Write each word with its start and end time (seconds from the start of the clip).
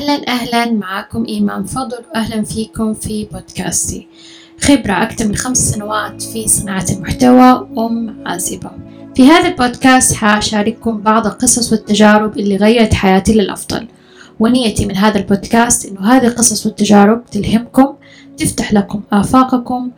أهلا 0.00 0.28
أهلا. 0.28 0.70
معكم 0.72 1.24
إيمان 1.28 1.64
فضل 1.64 1.98
أهلا 2.14 2.42
فيكم 2.42 2.94
في 2.94 3.28
بودكاستي. 3.32 4.08
خبرة 4.60 5.02
أكثر 5.02 5.28
من 5.28 5.36
خمس 5.36 5.70
سنوات 5.70 6.22
في 6.22 6.48
صناعة 6.48 6.86
المحتوى 6.90 7.68
أم 7.78 8.24
عازبة. 8.26 8.70
في 9.14 9.26
هذا 9.28 9.48
البودكاست 9.48 10.12
حأشارككم 10.12 11.00
بعض 11.00 11.26
القصص 11.26 11.72
والتجارب 11.72 12.38
اللي 12.38 12.56
غيرت 12.56 12.94
حياتي 12.94 13.32
للأفضل. 13.32 13.88
ونيتي 14.40 14.86
من 14.86 14.96
هذا 14.96 15.18
البودكاست 15.18 15.86
إنه 15.86 16.00
هذه 16.00 16.26
القصص 16.26 16.66
والتجارب 16.66 17.24
تلهمكم 17.26 17.94
تفتح 18.36 18.72
لكم 18.72 19.02
آفاقكم 19.12 19.90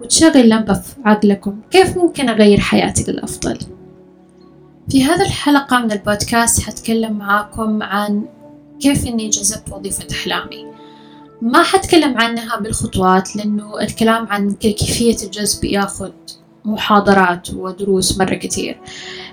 وتشغل 0.00 0.48
لمبة 0.48 0.74
في 0.74 0.94
عقلكم 1.04 1.56
كيف 1.70 1.96
ممكن 1.98 2.28
أغير 2.28 2.60
حياتي 2.60 3.12
للأفضل. 3.12 3.58
في 4.90 5.04
هذه 5.04 5.22
الحلقة 5.22 5.78
من 5.78 5.92
البودكاست 5.92 6.60
حتكلم 6.60 7.12
معاكم 7.12 7.82
عن 7.82 8.22
كيف 8.80 9.06
إني 9.06 9.28
جذبت 9.28 9.72
وظيفة 9.72 10.06
أحلامي؟ 10.12 10.66
ما 11.42 11.62
حتكلم 11.62 12.18
عنها 12.18 12.60
بالخطوات 12.60 13.36
لأنه 13.36 13.80
الكلام 13.80 14.26
عن 14.26 14.52
كيفية 14.52 15.16
الجذب 15.26 15.64
ياخد 15.64 16.12
محاضرات 16.64 17.50
ودروس 17.54 18.18
مرة 18.18 18.34
كتير. 18.34 18.80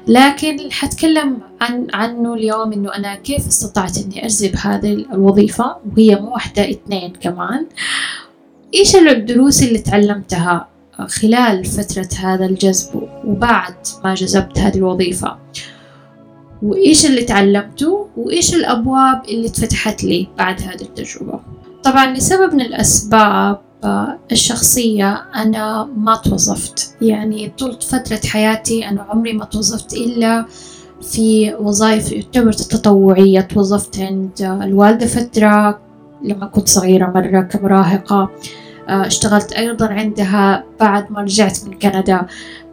لكن 0.07 0.71
حتكلم 0.71 1.39
عن 1.61 1.87
عنه 1.93 2.33
اليوم 2.33 2.73
إنه 2.73 2.95
أنا 2.95 3.15
كيف 3.15 3.47
استطعت 3.47 3.97
إني 3.97 4.25
أجذب 4.25 4.55
هذه 4.55 4.93
الوظيفة 4.93 5.75
وهي 5.85 6.15
مو 6.15 6.31
واحدة 6.31 6.69
اثنين 6.69 7.13
كمان. 7.13 7.65
إيش 8.73 8.95
الدروس 8.95 9.63
اللي 9.63 9.79
تعلمتها 9.79 10.67
خلال 11.05 11.65
فترة 11.65 12.09
هذا 12.19 12.45
الجذب 12.45 13.09
وبعد 13.25 13.75
ما 14.03 14.13
جذبت 14.13 14.59
هذه 14.59 14.77
الوظيفة؟ 14.77 15.37
وإيش 16.63 17.05
اللي 17.05 17.23
تعلمته 17.23 18.07
وإيش 18.17 18.55
الأبواب 18.55 19.21
اللي 19.29 19.47
اتفتحت 19.47 20.03
لي 20.03 20.27
بعد 20.37 20.61
هذه 20.61 20.81
التجربة. 20.81 21.39
طبعا 21.83 22.13
لسبب 22.13 22.53
من 22.53 22.61
الأسباب 22.61 23.61
الشخصية 24.31 25.13
أنا 25.35 25.89
ما 25.97 26.15
توظفت. 26.15 26.95
يعني 27.01 27.51
طول 27.57 27.77
فترة 27.81 28.19
حياتي 28.29 28.87
أنا 28.87 29.01
عمري 29.01 29.33
ما 29.33 29.45
توظفت 29.45 29.93
إلا 29.93 30.45
في 31.01 31.55
وظائف 31.59 32.09
تعتبر 32.09 32.53
تطوعية. 32.53 33.41
توظفت 33.41 33.99
عند 33.99 34.59
الوالدة 34.63 35.05
فترة 35.05 35.79
لما 36.23 36.45
كنت 36.45 36.67
صغيرة 36.67 37.11
مرة 37.15 37.41
كمراهقة. 37.41 38.29
اشتغلت 38.87 39.51
أيضا 39.51 39.87
عندها 39.87 40.63
بعد 40.79 41.11
ما 41.11 41.21
رجعت 41.21 41.57
من 41.65 41.79
كندا. 41.79 42.25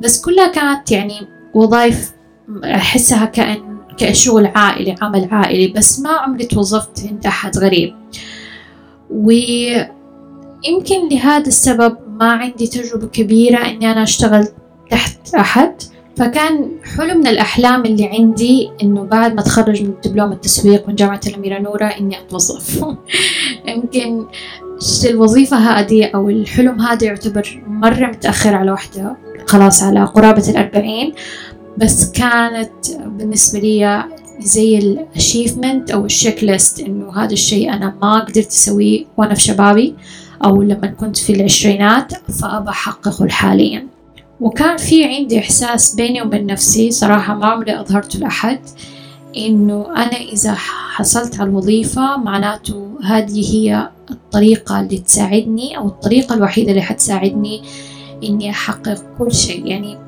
بس 0.02 0.20
كلها 0.20 0.48
كانت 0.48 0.90
يعني 0.90 1.26
وظائف 1.54 2.12
أحسها 2.64 3.24
كأن 3.24 3.73
كشغل 3.98 4.46
عائلي 4.46 4.94
عمل 5.02 5.28
عائلي 5.30 5.68
بس 5.68 6.00
ما 6.00 6.10
عمري 6.10 6.44
توظفت 6.44 7.06
عند 7.10 7.26
أحد 7.26 7.58
غريب. 7.58 7.94
ويمكن 9.10 9.88
لهذا 11.10 11.46
السبب 11.46 11.96
ما 12.20 12.32
عندي 12.32 12.66
تجربة 12.66 13.06
كبيرة 13.06 13.58
إني 13.58 13.92
أنا 13.92 14.02
أشتغل 14.02 14.48
تحت 14.90 15.34
أحد. 15.34 15.74
فكان 16.16 16.70
حلم 16.96 17.18
من 17.18 17.26
الأحلام 17.26 17.84
اللي 17.84 18.06
عندي 18.06 18.70
إنه 18.82 19.04
بعد 19.04 19.34
ما 19.34 19.40
أتخرج 19.40 19.82
من 19.82 19.94
دبلوم 20.04 20.32
التسويق 20.32 20.88
من 20.88 20.94
جامعة 20.94 21.20
الأميرة 21.26 21.58
نورة 21.58 21.84
إني 21.84 22.18
أتوظف. 22.18 22.84
يمكن 23.68 24.26
الوظيفة 25.10 25.56
هذه 25.56 26.04
أو 26.04 26.28
الحلم 26.28 26.80
هذا 26.80 27.06
يعتبر 27.06 27.62
مرة 27.66 28.06
متأخر 28.06 28.54
على 28.54 28.72
وحدة 28.72 29.16
خلاص 29.46 29.82
على 29.82 30.04
قرابة 30.04 30.48
الأربعين. 30.48 31.12
بس 31.78 32.10
كانت 32.10 32.70
بالنسبة 33.06 33.58
لي 33.58 34.04
زي 34.40 34.78
الاشيفمنت 34.78 35.90
أو 35.90 36.04
الشيك 36.04 36.44
ليست 36.44 36.80
إنه 36.80 37.16
هذا 37.16 37.32
الشيء 37.32 37.72
أنا 37.72 37.94
ما 38.02 38.20
قدرت 38.20 38.46
أسويه 38.46 39.04
وأنا 39.16 39.34
في 39.34 39.40
شبابي 39.40 39.94
أو 40.44 40.62
لما 40.62 40.86
كنت 40.86 41.16
في 41.16 41.32
العشرينات 41.32 42.12
فأبى 42.30 42.68
أحققه 42.70 43.28
حاليا. 43.28 43.86
وكان 44.40 44.76
في 44.76 45.04
عندي 45.04 45.38
إحساس 45.38 45.94
بيني 45.94 46.22
وبين 46.22 46.46
نفسي 46.46 46.90
صراحة 46.90 47.34
ما 47.34 47.46
عمري 47.46 47.80
أظهرته 47.80 48.18
لأحد 48.18 48.60
إنه 49.36 49.86
أنا 49.96 50.16
إذا 50.32 50.54
حصلت 50.94 51.40
على 51.40 51.50
الوظيفة 51.50 52.16
معناته 52.16 52.88
هذه 53.04 53.54
هي 53.54 53.88
الطريقة 54.10 54.80
اللي 54.80 54.98
تساعدني 54.98 55.76
أو 55.76 55.86
الطريقة 55.86 56.34
الوحيدة 56.34 56.70
اللي 56.70 56.82
حتساعدني 56.82 57.62
إني 58.24 58.50
أحقق 58.50 59.02
كل 59.18 59.34
شيء. 59.34 59.66
يعني 59.66 59.98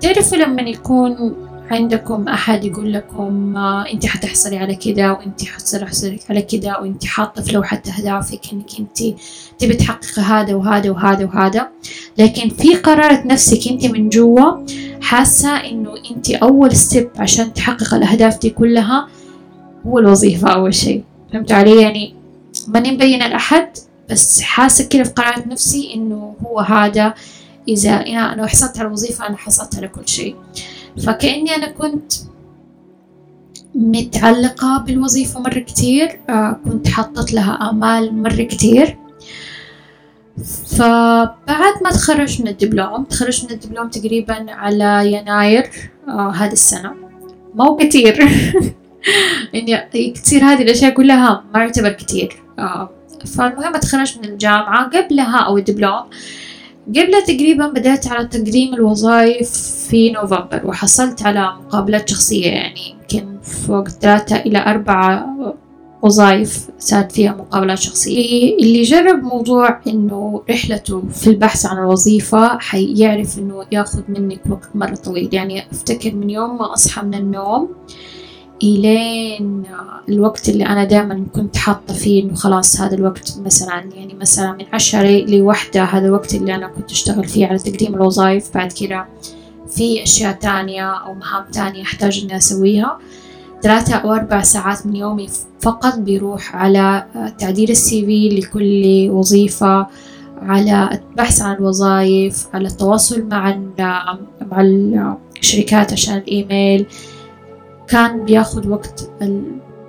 تعرفوا 0.00 0.38
لما 0.38 0.62
يكون 0.62 1.34
عندكم 1.70 2.28
أحد 2.28 2.64
يقول 2.64 2.92
لكم 2.92 3.56
آه 3.56 3.84
أنت 3.92 4.06
حتحصلي 4.06 4.58
على 4.58 4.74
كذا 4.74 5.10
وأنت 5.10 5.44
حتصلي 5.44 6.18
على 6.30 6.42
كذا 6.42 6.76
وأنت 6.76 7.04
حاطة 7.04 7.42
في 7.42 7.52
لوحة 7.52 7.82
أهدافك 7.98 8.40
إنك 8.52 8.70
أنت 8.80 9.16
تبي 9.58 9.74
تحققي 9.74 10.22
هذا 10.22 10.54
وهذا 10.54 10.90
وهذا 10.90 11.24
وهذا. 11.24 11.68
لكن 12.18 12.48
في 12.48 12.74
قرارة 12.74 13.22
نفسك 13.26 13.68
أنت 13.68 13.86
من 13.86 14.08
جوا 14.08 14.66
حاسة 15.00 15.56
إنه 15.56 15.94
أنت 16.10 16.30
أول 16.30 16.76
ستيب 16.76 17.10
عشان 17.16 17.52
تحقق 17.54 17.94
الأهداف 17.94 18.40
دي 18.40 18.50
كلها 18.50 19.08
هو 19.86 19.98
الوظيفة 19.98 20.48
أول 20.48 20.74
شيء. 20.74 21.04
فهمتوا 21.32 21.56
علي؟ 21.56 21.82
يعني 21.82 22.14
ماني 22.68 22.90
مبينة 22.90 23.26
لأحد 23.26 23.68
بس 24.10 24.40
حاسة 24.40 24.88
كده 24.88 25.04
في 25.04 25.10
قرارة 25.10 25.48
نفسي 25.48 25.94
إنه 25.94 26.34
هو 26.46 26.60
هذا 26.60 27.14
إذا 27.70 27.90
أنا 27.92 28.46
حصلت 28.46 28.78
على 28.78 28.86
الوظيفة 28.86 29.26
أنا 29.26 29.36
حصلت 29.36 29.76
على 29.76 29.88
كل 29.88 30.08
شيء. 30.08 30.36
فكأني 31.06 31.54
أنا 31.54 31.70
كنت 31.70 32.12
متعلقة 33.74 34.78
بالوظيفة 34.86 35.40
مرة 35.40 35.58
كتير 35.58 36.20
آه 36.28 36.60
كنت 36.64 36.88
حطت 36.88 37.32
لها 37.32 37.70
آمال 37.70 38.22
مرة 38.22 38.42
كتير. 38.42 38.96
فبعد 40.66 41.74
ما 41.84 41.90
تخرجت 41.90 42.40
من 42.40 42.48
الدبلوم 42.48 43.04
تخرجت 43.04 43.44
من 43.44 43.50
الدبلوم 43.50 43.88
تقريبا 43.88 44.46
على 44.48 45.12
يناير 45.12 45.70
آه 46.08 46.30
هذه 46.30 46.52
السنة. 46.52 46.94
مو 47.54 47.76
كتير. 47.76 48.18
يعني 49.52 50.10
كتير 50.10 50.44
هذه 50.44 50.62
الأشياء 50.62 50.94
كلها 50.94 51.44
ما 51.54 51.60
يعتبر 51.60 51.92
كتير. 51.92 52.42
آه 52.58 52.90
فالمهم 53.26 53.76
تخرجت 53.76 54.18
من 54.18 54.24
الجامعة 54.24 54.90
قبلها 54.90 55.38
أو 55.38 55.58
الدبلوم 55.58 56.02
قبل 56.88 57.22
تقريبا 57.26 57.68
بدأت 57.68 58.06
على 58.06 58.28
تقديم 58.28 58.74
الوظائف 58.74 59.50
في 59.88 60.10
نوفمبر 60.10 60.60
وحصلت 60.64 61.22
على 61.22 61.52
مقابلات 61.60 62.08
شخصية 62.08 62.46
يعني 62.46 62.80
يمكن 62.90 63.40
فوق 63.42 63.88
ثلاثة 63.88 64.36
إلى 64.36 64.58
أربعة 64.58 65.36
وظائف 66.02 66.68
صار 66.78 67.08
فيها 67.08 67.32
مقابلات 67.32 67.78
شخصية. 67.78 68.56
اللي 68.56 68.82
جرب 68.82 69.22
موضوع 69.22 69.80
إنه 69.86 70.42
رحلته 70.50 71.02
في 71.14 71.26
البحث 71.26 71.66
عن 71.66 71.78
الوظيفة 71.78 72.58
حيعرف 72.58 73.38
إنه 73.38 73.64
ياخذ 73.72 74.02
منك 74.08 74.40
وقت 74.50 74.68
مرة 74.74 74.94
طويل. 74.94 75.28
يعني 75.32 75.70
أفتكر 75.70 76.14
من 76.14 76.30
يوم 76.30 76.58
ما 76.58 76.72
أصحى 76.72 77.02
من 77.02 77.14
النوم 77.14 77.68
إلين 78.62 79.62
الوقت 80.08 80.48
اللي 80.48 80.66
أنا 80.66 80.84
دائما 80.84 81.26
كنت 81.34 81.56
حاطة 81.56 81.94
فيه 81.94 82.22
إنه 82.22 82.34
خلاص 82.34 82.80
هذا 82.80 82.94
الوقت 82.94 83.38
مثلا 83.44 83.84
يعني 83.94 84.14
مثلا 84.14 84.52
من 84.52 84.64
عشرة 84.72 85.24
لوحدة 85.24 85.84
هذا 85.84 86.06
الوقت 86.06 86.34
اللي 86.34 86.54
أنا 86.54 86.68
كنت 86.68 86.90
أشتغل 86.90 87.24
فيه 87.24 87.46
على 87.46 87.58
تقديم 87.58 87.94
الوظائف 87.94 88.54
بعد 88.54 88.72
كده 88.72 89.06
في 89.76 90.02
أشياء 90.02 90.32
تانية 90.32 90.90
أو 90.90 91.14
مهام 91.14 91.44
تانية 91.52 91.82
أحتاج 91.82 92.20
إني 92.24 92.36
أسويها. 92.36 92.98
ثلاثة 93.62 93.94
أو 93.94 94.12
أربع 94.12 94.42
ساعات 94.42 94.86
من 94.86 94.96
يومي 94.96 95.28
فقط 95.60 95.98
بيروح 95.98 96.56
على 96.56 97.06
تعديل 97.38 97.70
السي 97.70 98.06
في 98.06 98.28
لكل 98.28 99.10
وظيفة 99.10 99.86
على 100.42 101.00
البحث 101.10 101.42
عن 101.42 101.56
الوظائف 101.56 102.46
على 102.54 102.68
التواصل 102.68 103.22
مع 103.22 103.58
مع 104.50 105.16
الشركات 105.40 105.92
عشان 105.92 106.16
الإيميل. 106.16 106.86
كان 107.90 108.24
بياخد 108.24 108.66
وقت 108.66 109.10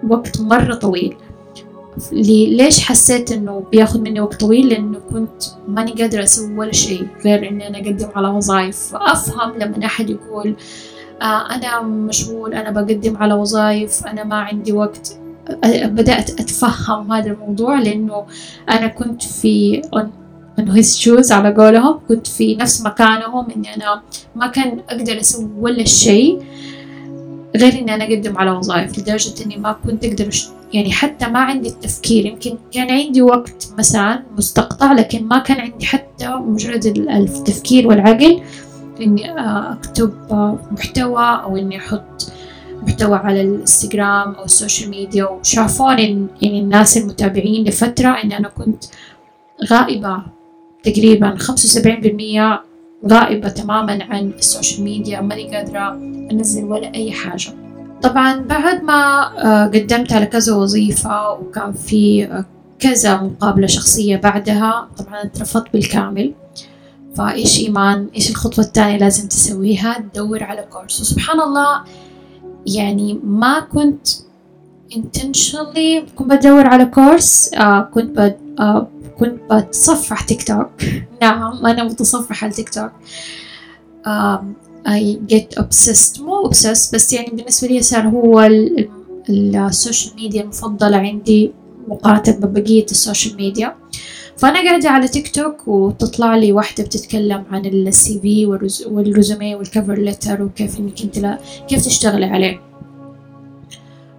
وقت 0.10 0.42
مرة 0.42 0.76
طويل. 0.76 1.16
ليش 2.12 2.80
حسيت 2.80 3.32
إنه 3.32 3.64
بياخد 3.72 4.02
مني 4.02 4.22
وقت 4.22 4.40
طويل؟ 4.40 4.70
لأنه 4.70 5.00
كنت 5.14 5.44
ماني 5.68 5.92
قادرة 5.92 6.24
أسوي 6.24 6.58
ولا 6.58 6.72
شيء 6.72 7.08
غير 7.26 7.50
إني 7.50 7.68
أنا 7.68 7.78
أقدم 7.78 8.08
على 8.16 8.28
وظائف. 8.28 8.96
افهم 8.96 9.58
لما 9.60 9.86
أحد 9.86 10.10
يقول 10.10 10.56
آه 11.22 11.56
أنا 11.56 11.82
مشغول 11.82 12.54
أنا 12.54 12.72
بقدم 12.72 13.18
على 13.18 13.34
وظائف 13.34 14.08
أنا 14.08 14.24
ما 14.24 14.36
عندي 14.36 14.72
وقت. 14.72 15.18
بدأت 15.66 16.30
أتفهم 16.30 17.12
هذا 17.12 17.32
الموضوع 17.32 17.80
لأنه 17.80 18.26
أنا 18.70 18.88
كنت 18.88 19.24
في 19.24 19.82
on 19.96 20.62
his 20.62 20.98
shoes 21.04 21.32
على 21.32 21.54
قولهم 21.54 22.00
كنت 22.08 22.28
في 22.28 22.56
نفس 22.56 22.82
مكانهم 22.86 23.48
إني 23.56 23.76
أنا 23.76 24.02
ما 24.36 24.48
كان 24.48 24.80
أقدر 24.90 25.20
أسوي 25.20 25.50
ولا 25.60 25.86
شيء. 25.86 26.44
غير 27.56 27.74
إني 27.74 27.96
أنا 27.96 28.04
أقدم 28.04 28.38
على 28.38 28.52
وظائف 28.52 29.00
لدرجة 29.00 29.44
إني 29.46 29.58
ما 29.58 29.76
كنت 29.86 30.06
أقدر 30.06 30.30
يعني 30.74 30.92
حتى 30.92 31.28
ما 31.28 31.40
عندي 31.40 31.70
التفكير 31.70 32.26
يمكن 32.26 32.58
كان 32.72 32.92
عندي 32.92 33.22
وقت 33.22 33.74
مثلا 33.78 34.24
مستقطع 34.38 34.92
لكن 34.92 35.28
ما 35.28 35.40
كان 35.40 35.60
عندي 35.60 35.86
حتى 35.86 36.30
مجرد 36.30 36.86
التفكير 36.86 37.88
والعقل 37.88 38.42
إني 39.02 39.32
أكتب 39.72 40.14
محتوى 40.72 41.42
أو 41.44 41.58
إني 41.58 41.78
أحط 41.78 42.32
محتوى 42.84 43.16
على 43.16 43.42
الإنستغرام 43.42 44.34
أو 44.34 44.46
السوشيال 44.46 44.90
ميديا 44.90 45.26
وشافوني 45.26 46.28
يعني 46.42 46.60
الناس 46.60 46.98
المتابعين 46.98 47.66
لفترة 47.66 48.10
إن 48.10 48.32
أنا 48.32 48.48
كنت 48.48 48.84
غائبة 49.72 50.24
تقريبا 50.84 51.36
خمسة 51.36 51.66
وسبعين 51.66 52.02
بالمية 52.02 52.62
غائبة 53.10 53.50
تماما 53.50 54.04
عن 54.04 54.32
السوشيال 54.40 54.84
ميديا 54.84 55.22
ماني 55.22 55.56
قادرة 55.56 55.94
أنزل 56.32 56.64
ولا 56.64 56.94
أي 56.96 57.12
حاجة. 57.12 57.52
طبعا 58.02 58.36
بعد 58.38 58.84
ما 58.84 59.32
آه، 59.46 59.66
قدمت 59.66 60.14
على 60.14 60.26
كذا 60.26 60.54
وظيفة 60.54 61.32
وكان 61.34 61.74
في 61.74 62.26
آه، 62.26 62.46
كذا 62.80 63.22
مقابلة 63.22 63.68
شخصية 63.68 64.18
بعدها 64.18 64.88
طبعا 64.98 65.24
اترفضت 65.24 65.74
بالكامل. 65.74 66.34
فإيش 67.16 67.60
إيمان؟ 67.60 68.08
إيش 68.16 68.30
الخطوة 68.30 68.66
الثانية 68.66 68.98
لازم 68.98 69.28
تسويها؟ 69.28 70.04
تدور 70.14 70.44
على 70.44 70.62
كورس 70.62 71.02
وسبحان 71.02 71.42
الله 71.42 71.82
يعني 72.68 73.20
ما 73.24 73.60
كنت 73.60 74.08
intentionally 74.94 76.10
كنت 76.16 76.30
بدور 76.32 76.68
على 76.68 76.86
كورس 76.86 77.54
آه 77.54 77.82
كنت 77.82 78.36
كنت 79.22 79.54
بتصفح 79.54 80.22
تيك 80.22 80.44
توك 80.44 80.70
نعم. 81.22 81.66
أنا 81.66 81.84
متصفحة 81.84 82.46
على 82.46 82.54
تيك 82.54 82.70
توك 82.70 82.92
آه 84.08 84.46
I 84.88 85.18
get 85.34 85.64
obsessed. 85.64 86.22
مو 86.22 86.50
obsessed 86.50 86.94
بس 86.94 87.14
يعني 87.14 87.30
بالنسبة 87.34 87.68
لي 87.68 87.82
صار 87.82 88.08
هو 88.08 88.50
السوشيال 89.30 90.16
ميديا 90.16 90.42
المفضلة 90.42 90.98
عندي 90.98 91.52
مقارنة 91.88 92.38
ببقية 92.38 92.86
السوشيال 92.86 93.36
ميديا. 93.36 93.76
فأنا 94.38 94.64
قاعدة 94.64 94.90
على 94.90 95.08
تيك 95.08 95.36
توك 95.36 95.68
وتطلع 95.68 96.36
لي 96.36 96.52
واحدة 96.52 96.84
بتتكلم 96.84 97.44
عن 97.52 97.66
الـ 97.66 98.20
CV 98.20 98.46
وال 98.86 99.03
resume 99.03 99.56
وال 99.56 99.68
cover 99.68 100.00
letter 100.00 100.44
وكيف 100.44 100.80
إنك 100.80 101.02
أنت 101.02 101.40
كيف 101.70 101.86
تشتغلي 101.86 102.26
عليه. 102.26 102.71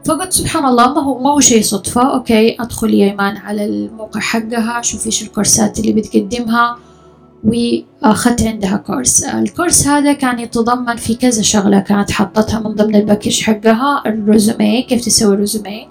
فقلت 0.04 0.32
سبحان 0.32 0.64
الله 0.64 0.94
ما 0.94 1.00
هو 1.00 1.19
ما 1.22 1.31
هو 1.31 1.40
شيء 1.40 1.62
صدفة 1.62 2.14
أوكي 2.14 2.56
أدخل 2.60 2.94
يا 2.94 3.10
إيمان 3.10 3.37
على 3.37 3.64
الموقع 3.64 4.20
حقها 4.20 4.82
شوف 4.82 5.06
إيش 5.06 5.22
الكورسات 5.22 5.78
اللي 5.78 5.93
بتقدمها 5.93 6.78
وأخذت 7.44 8.43
عندها 8.43 8.76
كورس. 8.76 9.25
الكورس 9.25 9.87
هذا 9.87 10.12
كان 10.12 10.38
يتضمن 10.38 10.96
في 10.96 11.14
كذا 11.14 11.43
شغلة 11.43 11.81
كانت 11.81 12.10
حطتها 12.10 12.60
من 12.60 12.75
ضمن 12.75 12.96
ال 12.96 13.02
package 13.02 13.43
حقها 13.43 14.02
ال 14.06 14.17
resume 14.17 14.82
كيف 14.82 15.04
تسوي 15.04 15.37
resume 15.37 15.88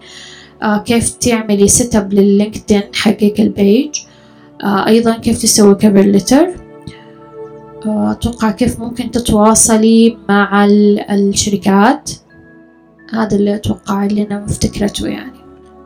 آه 0.63 0.77
كيف 0.77 1.09
تعملي 1.09 1.67
set 1.67 1.95
up 1.95 2.13
لل 2.13 2.27
LinkedIn 2.27 2.81
حقك 2.95 3.39
ال 3.39 3.50
page 3.50 3.95
آه 4.63 4.87
أيضا 4.87 5.17
كيف 5.17 5.41
تسوي 5.41 5.75
cover 5.75 6.01
letter 6.01 6.47
آه 7.85 8.11
أتوقع 8.11 8.51
كيف 8.51 8.79
ممكن 8.79 9.11
تتواصلي 9.11 10.17
مع 10.29 10.65
الشركات. 11.09 12.11
هذا 13.11 13.35
اللي 13.35 13.55
أتوقع 13.55 14.05
اللي 14.05 14.21
أنا 14.23 14.39
مفتكرته 14.39 15.07
يعني. 15.07 15.41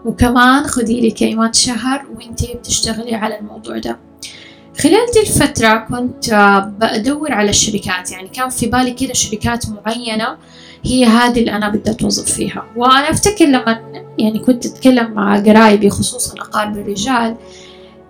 وكمان 0.06 0.64
خدي 0.64 1.10
لك 1.10 1.24
إيمان 1.24 1.54
شهر 1.54 2.06
وانتي 2.16 2.54
بتشتغلي 2.54 3.16
على 3.16 3.40
الموضوع 3.40 3.78
ده. 3.78 4.00
خلال 4.80 5.06
دي 5.14 5.20
الفترة 5.20 5.76
كنت 5.78 6.34
بدور 6.80 7.32
على 7.32 7.50
الشركات 7.50 8.12
يعني. 8.12 8.28
كان 8.28 8.50
في 8.50 8.66
بالي 8.68 8.92
كده 8.92 9.14
شركات 9.14 9.66
معينة 9.70 10.38
هي 10.86 11.06
هذه 11.06 11.40
اللي 11.40 11.52
أنا 11.52 11.70
بدي 11.70 11.92
أتوظف 11.92 12.32
فيها. 12.34 12.66
وأنا 12.76 13.12
أفتكر 13.12 13.46
لما 13.46 13.80
يعني 14.20 14.40
كنت 14.40 14.66
أتكلم 14.66 15.12
مع 15.12 15.40
قرايبي 15.40 15.90
خصوصا 15.90 16.34
أقارب 16.42 16.78
الرجال 16.78 17.36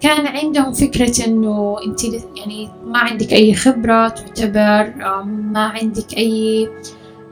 كان 0.02 0.28
عندهم 0.28 0.74
فكرة 0.74 1.26
إنه 1.28 1.78
أنت 1.88 2.04
يعني 2.38 2.70
ما 2.86 3.00
عندك 3.00 3.34
أي 3.34 3.54
خبرة 3.54 4.08
تعتبر 4.08 4.94
ما 5.26 5.60
عندك 5.60 6.18
أي 6.18 6.70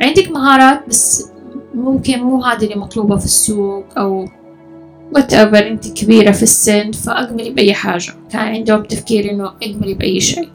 عندك 0.01 0.31
مهارات 0.31 0.89
بس 0.89 1.32
ممكن 1.73 2.19
مو 2.19 2.43
هذه 2.43 2.63
اللي 2.63 2.75
مطلوبة 2.75 3.17
في 3.17 3.25
السوق 3.25 3.85
أو 3.97 4.27
whatever 5.15 5.67
أنت 5.67 5.87
كبيرة 5.87 6.31
في 6.31 6.43
السن 6.43 6.91
فاقبلي 6.91 7.49
بأي 7.49 7.73
حاجة. 7.73 8.13
كان 8.31 8.41
عندهم 8.41 8.83
تفكير 8.83 9.31
إنه 9.31 9.45
اقبلي 9.45 9.93
بأي 9.93 10.19
شيء. 10.19 10.49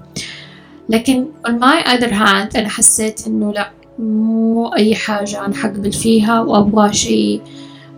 لكن 0.88 1.26
on 1.48 1.50
my 1.50 1.86
other 1.86 2.10
hand 2.10 2.56
أنا 2.56 2.68
حسيت 2.68 3.26
إنه 3.26 3.52
لأ 3.52 3.70
مو 3.98 4.66
أي 4.66 4.94
حاجة 4.94 5.44
أنا 5.46 5.54
حقبل 5.54 5.92
فيها 5.92 6.40
وأبغى 6.40 6.92
شيء 6.92 7.42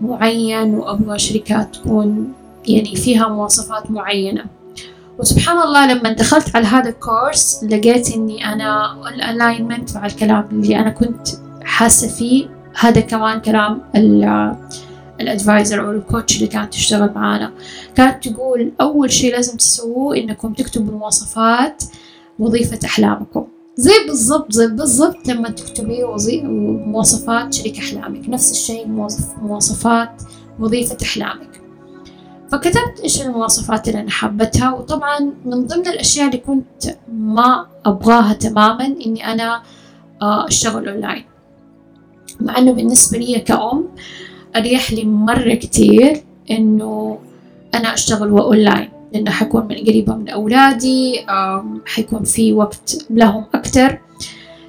معين 0.01 0.75
وأبغى 0.75 1.19
شركات 1.19 1.77
تكون 1.77 2.33
يعني 2.69 2.97
فيها 2.97 3.29
مواصفات 3.29 3.91
معينة. 3.91 4.45
وسبحان 5.19 5.63
الله 5.63 5.93
لما 5.95 6.13
دخلت 6.13 6.57
على 6.57 6.67
هذا 6.67 6.89
الكورس 6.89 7.65
لقيت 7.65 8.17
إني 8.17 8.53
أنا 8.53 8.97
ال 9.09 9.18
alignment 9.18 9.97
مع 9.97 10.07
الكلام 10.07 10.49
اللي 10.53 10.77
أنا 10.77 10.91
كنت 10.91 11.29
حاسة 11.63 12.09
فيه. 12.09 12.60
هذا 12.79 13.01
كمان 13.01 13.41
كلام 13.41 13.83
ال 15.21 15.29
advisor 15.29 15.87
أو 15.87 15.91
ال 15.91 15.99
coach 15.99 16.37
اللي 16.37 16.47
كانت 16.47 16.73
تشتغل 16.73 17.11
معانا. 17.15 17.53
كانت 17.95 18.29
تقول 18.29 18.73
أول 18.81 19.13
شيء 19.13 19.33
لازم 19.33 19.57
تسووه 19.57 20.17
إنكم 20.17 20.53
تكتبوا 20.53 20.99
مواصفات 20.99 21.85
وظيفة 22.39 22.79
أحلامكم. 22.85 23.47
زي 23.77 23.93
بالضبط 24.07 24.53
زي 24.53 24.67
بالضبط 24.67 25.29
لما 25.29 25.49
تكتبي 25.49 26.05
مواصفات 26.87 27.55
شريك 27.55 27.79
أحلامك. 27.79 28.29
نفس 28.29 28.51
الشيء 28.51 28.89
مواصفات 29.43 30.23
وظيفة 30.59 30.97
أحلامك. 31.03 31.61
فكتبت 32.53 33.01
إيش 33.03 33.23
المواصفات 33.23 33.89
اللي 33.89 34.01
أنا 34.01 34.11
حابتها 34.11 34.73
وطبعا 34.75 35.21
من 35.45 35.67
ضمن 35.67 35.87
الأشياء 35.87 36.27
اللي 36.27 36.39
كنت 36.39 36.97
ما 37.13 37.67
أبغاها 37.85 38.33
تماما 38.33 38.85
إني 39.07 39.33
أنا 39.33 39.63
آه، 40.23 40.49
أشتغل 40.49 40.89
اونلاين 40.89 41.25
مع 42.41 42.59
إنه 42.59 42.73
بالنسبة 42.73 43.19
لي 43.19 43.41
كأم 43.41 43.85
أريح 44.57 44.93
لي 44.93 45.05
مرة 45.05 45.55
كتير 45.55 46.23
إنه 46.51 47.19
أنا 47.75 47.95
أشتغل 47.95 48.29
أونلاين 48.29 48.89
لأنه 49.13 49.31
حكون 49.31 49.63
من 49.63 49.77
قريبة 49.77 50.15
من 50.15 50.29
أولادي 50.29 51.27
حيكون 51.87 52.25
في 52.25 52.53
وقت 52.53 53.07
لهم 53.11 53.45
أكتر. 53.55 53.99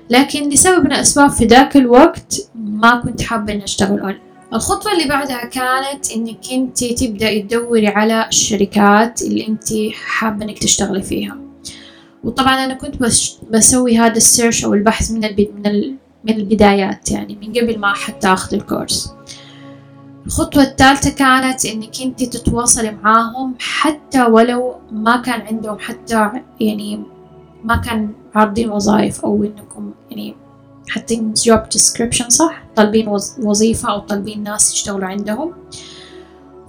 لكن 0.09 0.49
لسبب 0.49 0.85
من 0.85 0.91
الأسباب 0.91 1.29
في 1.29 1.45
ذاك 1.45 1.77
الوقت 1.77 2.49
ما 2.55 2.95
كنت 2.95 3.21
حابة 3.21 3.53
إني 3.53 3.63
أشتغل 3.63 3.99
أونلاين 3.99 4.19
الخطوة 4.53 4.91
اللي 4.93 5.07
بعدها 5.09 5.45
كانت 5.45 6.11
إنك 6.15 6.51
أنت 6.51 6.83
تبدأي 6.83 7.41
تدوري 7.41 7.87
على 7.87 8.27
الشركات 8.27 9.21
اللي 9.21 9.47
أنت 9.47 9.93
حابة 9.93 10.45
إنك 10.45 10.59
تشتغلي 10.59 11.01
فيها. 11.01 11.37
وطبعا 12.23 12.65
أنا 12.65 12.73
كنت 12.73 12.95
بسوي 13.51 13.97
هذا 13.97 14.17
ال 14.17 14.24
search 14.24 14.65
أو 14.65 14.73
البحث 14.73 15.11
من 15.11 15.21
من 15.37 15.95
من 16.23 16.35
البدايات 16.35 17.11
يعني 17.11 17.37
من 17.41 17.53
قبل 17.53 17.79
ما 17.79 17.93
حتى 17.93 18.27
أخذ 18.27 18.53
الكورس. 18.53 19.13
الخطوة 20.25 20.63
الثالثة 20.63 21.09
كانت 21.09 21.65
إنك 21.65 22.01
أنت 22.01 22.23
تتواصلي 22.23 22.91
معاهم 22.91 23.55
حتى 23.59 24.23
ولو 24.23 24.75
ما 24.91 25.21
كان 25.21 25.41
عندهم 25.41 25.79
حتى 25.79 26.31
يعني 26.59 27.03
ما 27.63 27.75
كان 27.75 28.11
عارضين 28.35 28.71
وظائف 28.71 29.25
أو 29.25 29.43
إنكم 29.43 29.91
يعني 30.09 30.35
حاطين 30.89 31.33
job 31.33 31.77
description 31.77 32.27
صح؟ 32.27 32.63
طالبين 32.75 33.07
وظيفة 33.39 33.91
أو 33.91 33.99
طالبين 33.99 34.43
ناس 34.43 34.73
يشتغلوا 34.73 35.07
عندهم. 35.07 35.53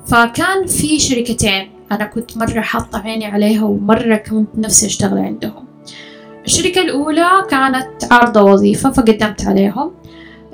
فكان 0.07 0.67
في 0.67 0.99
شركتين 0.99 1.71
أنا 1.93 2.05
كنت 2.05 2.37
مرة 2.37 2.61
حاطة 2.61 2.99
عيني 2.99 3.27
عليها 3.27 3.65
ومرة 3.65 4.17
كنت 4.17 4.49
نفسي 4.59 4.87
أشتغل 4.87 5.19
عندهم. 5.19 5.72
الشركة 6.45 6.81
الأولى 6.81 7.29
كانت 7.51 8.13
عارضة 8.13 8.43
وظيفة 8.43 8.91
فقدمت 8.91 9.47
عليهم. 9.47 9.93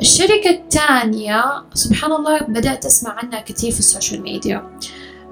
الشركة 0.01 0.51
الثانية 0.51 1.45
سبحان 1.75 2.13
الله 2.13 2.41
بدأت 2.41 2.85
أسمع 2.85 3.11
عنها 3.11 3.41
كثير 3.41 3.71
في 3.71 3.79
السوشيال 3.79 4.23
ميديا. 4.23 4.71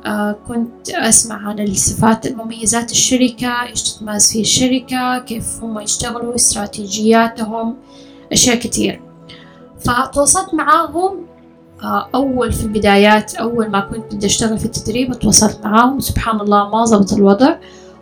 آه 0.06 0.36
كنت 0.48 0.90
أسمع 0.90 1.48
عن 1.48 1.60
الصفات 1.60 2.26
المميزات 2.26 2.90
الشركة 2.90 3.62
إيش 3.62 3.82
تتميز 3.82 4.32
فيه 4.32 4.40
الشركة 4.40 5.18
كيف 5.18 5.44
هم 5.62 5.78
يشتغلوا 5.78 6.34
استراتيجياتهم 6.34 7.76
أشياء 8.32 8.56
كثير. 8.56 9.02
فتواصلت 9.80 10.54
معاهم 10.54 11.26
آه 11.82 12.08
أول 12.14 12.52
في 12.52 12.62
البدايات 12.62 13.34
أول 13.34 13.70
ما 13.70 13.80
كنت 13.80 14.14
بدي 14.14 14.26
أشتغل 14.26 14.58
في 14.58 14.64
التدريب 14.64 15.14
تواصلت 15.14 15.60
معاهم. 15.64 16.00
سبحان 16.00 16.40
الله 16.40 16.68
ما 16.68 16.84
زبط 16.84 17.12
الوضع 17.12 17.56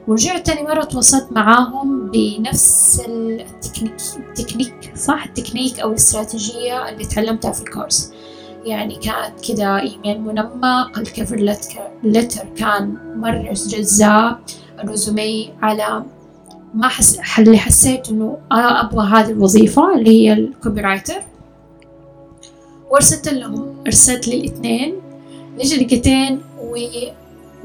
ورجعت 0.09 0.47
تاني 0.47 0.63
مرة 0.63 0.85
تواصلت 0.85 1.33
معاهم 1.33 2.11
بنفس 2.11 3.03
ال 3.09 3.17
technique 3.17 3.95
ال 4.17 4.24
technique 4.24 4.93
صح؟ 4.97 5.25
التكنيك 5.25 5.81
أو 5.81 5.91
الاستراتيجية 5.91 6.89
اللي 6.89 7.05
تعلمتها 7.05 7.53
في 7.53 7.63
الكورس. 7.63 8.13
يعني 8.65 8.95
كانت 8.95 9.49
كده 9.49 9.81
إيميل 9.81 10.21
منمق 10.21 10.99
ال 10.99 11.08
cover 11.08 11.57
letter 12.05 12.45
كان 12.57 12.97
مرة 13.17 13.53
جذاب 13.53 14.39
ال 14.85 14.94
resume 14.94 15.51
على 15.63 16.05
ما 16.75 16.89
حس... 16.89 17.19
اللي 17.39 17.59
حسيت 17.59 18.09
إنه 18.09 18.39
أنا 18.53 18.81
أبغى 18.85 19.07
هذه 19.07 19.31
الوظيفة 19.31 19.95
اللي 19.95 20.11
هي 20.11 20.33
ال 20.33 20.81
copywriter 20.81 21.23
وأرسلت 22.91 23.29
لهم 23.29 23.77
أرسلت 23.87 24.29
للاثنين 24.29 24.95
لشركتين 25.59 26.41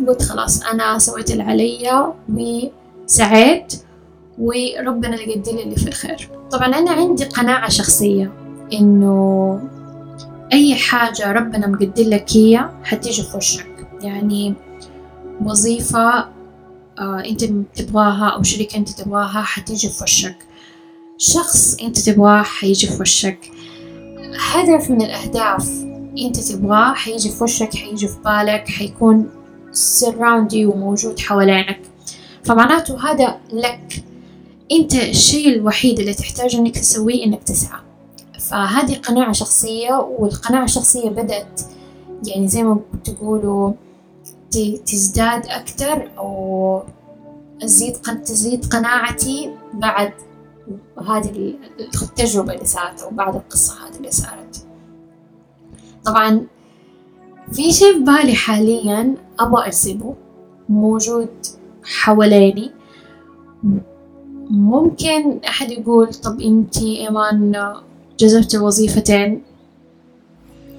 قلت 0.08 0.22
خلاص 0.22 0.64
أنا 0.64 1.00
سويت 1.00 1.32
اللي 1.32 1.44
علي 1.44 2.14
وسعيت 3.06 3.74
وربنا 4.40 5.16
اللي 5.16 5.30
يقدر 5.32 5.52
لي 5.52 5.64
اللي 5.64 5.76
في 5.76 5.88
الخير. 5.88 6.30
طبعا 6.52 6.68
أنا 6.68 6.92
عندي 6.92 7.26
قناعة 7.26 7.70
شخصية 7.70 8.32
إنه 8.74 9.62
أي 10.54 10.76
حاجة 10.76 11.32
ربنا 11.32 11.68
مقدر 11.68 12.04
لك 12.04 12.26
هي 12.38 12.70
حتيجي 12.84 13.24
في 13.24 13.38
وشك. 13.38 13.88
يعني 14.02 14.54
وظيفة 15.42 16.26
آه 17.00 17.24
أنت 17.26 17.44
تبغاها 17.76 18.30
أو 18.30 18.44
شركة 18.44 18.78
أنت 18.78 18.90
تبغاها 18.90 19.42
حتيجي 19.42 19.90
في 19.90 20.04
وشك. 20.04 20.38
شخص 21.18 21.76
أنت 21.82 22.00
تبغاه 22.00 22.42
حيجي 22.42 22.88
في 22.88 23.02
وشك. 23.02 23.52
هدف 24.54 24.90
من 24.90 25.02
الأهداف 25.02 25.70
أنت 26.26 26.40
تبغاه 26.40 26.94
حيجي 26.94 27.30
في 27.30 27.44
وشك 27.44 27.76
حيجي 27.76 28.08
في 28.08 28.18
بالك 28.26 28.68
حيكون 28.68 29.30
surround 29.80 30.52
you 30.52 30.76
وموجود 30.76 31.20
حوالينك. 31.20 31.80
فمعناته 32.44 33.12
هذا 33.12 33.38
لك. 33.54 34.04
أنت 34.72 34.96
الشيء 34.96 35.50
الوحيد 35.50 36.00
اللي 36.00 36.14
تحتاج 36.14 36.56
إنك 36.56 36.78
تسويه 36.78 37.26
إنك 37.26 37.44
تسعى. 37.44 37.80
فهذه 38.40 38.96
قناعة 38.96 39.32
شخصية 39.32 39.94
والقناعة 39.94 40.64
الشخصية 40.64 41.10
بدأت 41.10 41.62
يعني 42.28 42.48
زي 42.48 42.64
ما 42.64 42.80
تقولوا 43.04 43.74
تزداد 44.86 45.46
أكتر 45.48 46.12
أو 46.18 46.84
تزيد 47.62 47.96
تزيد 48.26 48.66
قناعتي 48.66 49.52
بعد 49.74 50.14
هذه 51.08 51.54
التجربة 51.80 52.54
اللي 52.54 52.66
صارت 52.66 53.02
أو 53.02 53.10
بعد 53.10 53.36
القصة 53.36 53.74
هذه 53.74 53.98
اللي 53.98 54.12
صارت. 54.12 54.66
طبعا 56.06 56.46
في 57.54 57.72
شيء 57.72 57.94
في 57.94 58.00
بالي 58.00 58.36
حاليا 58.36 59.16
أبغى 59.40 59.66
أرسمه 59.66 60.16
موجود 60.70 61.30
حواليني. 61.84 62.72
ممكن 64.50 65.40
أحد 65.48 65.72
يقول 65.72 66.14
طب 66.14 66.42
أنتي 66.42 66.98
إيمان 67.00 67.74
جذبتي 68.20 68.58
وظيفتين؟ 68.58 69.42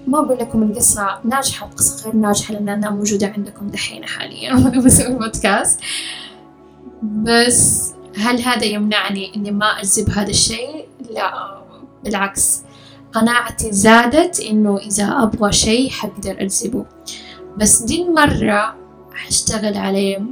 ما 0.07 0.19
أقول 0.19 0.39
لكم 0.39 0.63
القصة 0.63 1.19
ناجحة 1.25 1.67
القصة 1.67 2.05
غير 2.05 2.17
ناجحة 2.17 2.55
لأن 2.55 2.69
أنا 2.69 2.91
موجودة 2.91 3.27
عندكم 3.27 3.69
دحين 3.69 4.05
حاليا 4.05 4.53
وأنا 4.55 4.81
بسوي 4.81 5.15
بودكاست 5.15 5.81
بس 7.03 7.93
هل 8.17 8.43
هذا 8.43 8.65
يمنعني 8.65 9.37
إني 9.37 9.51
ما 9.51 9.67
أجذب 9.67 10.11
هذا 10.11 10.31
الشيء؟ 10.31 10.89
لا 11.11 11.61
بالعكس. 12.05 12.63
قناعتي 13.13 13.73
زادت 13.73 14.41
إنه 14.41 14.79
إذا 14.79 15.23
أبغى 15.23 15.53
شيء 15.53 15.91
حقدر 15.91 16.37
أجذبه 16.41 16.85
بس 17.57 17.83
دي 17.83 18.03
المرة 18.03 18.75
حشتغل 19.15 19.77
عليه 19.77 20.23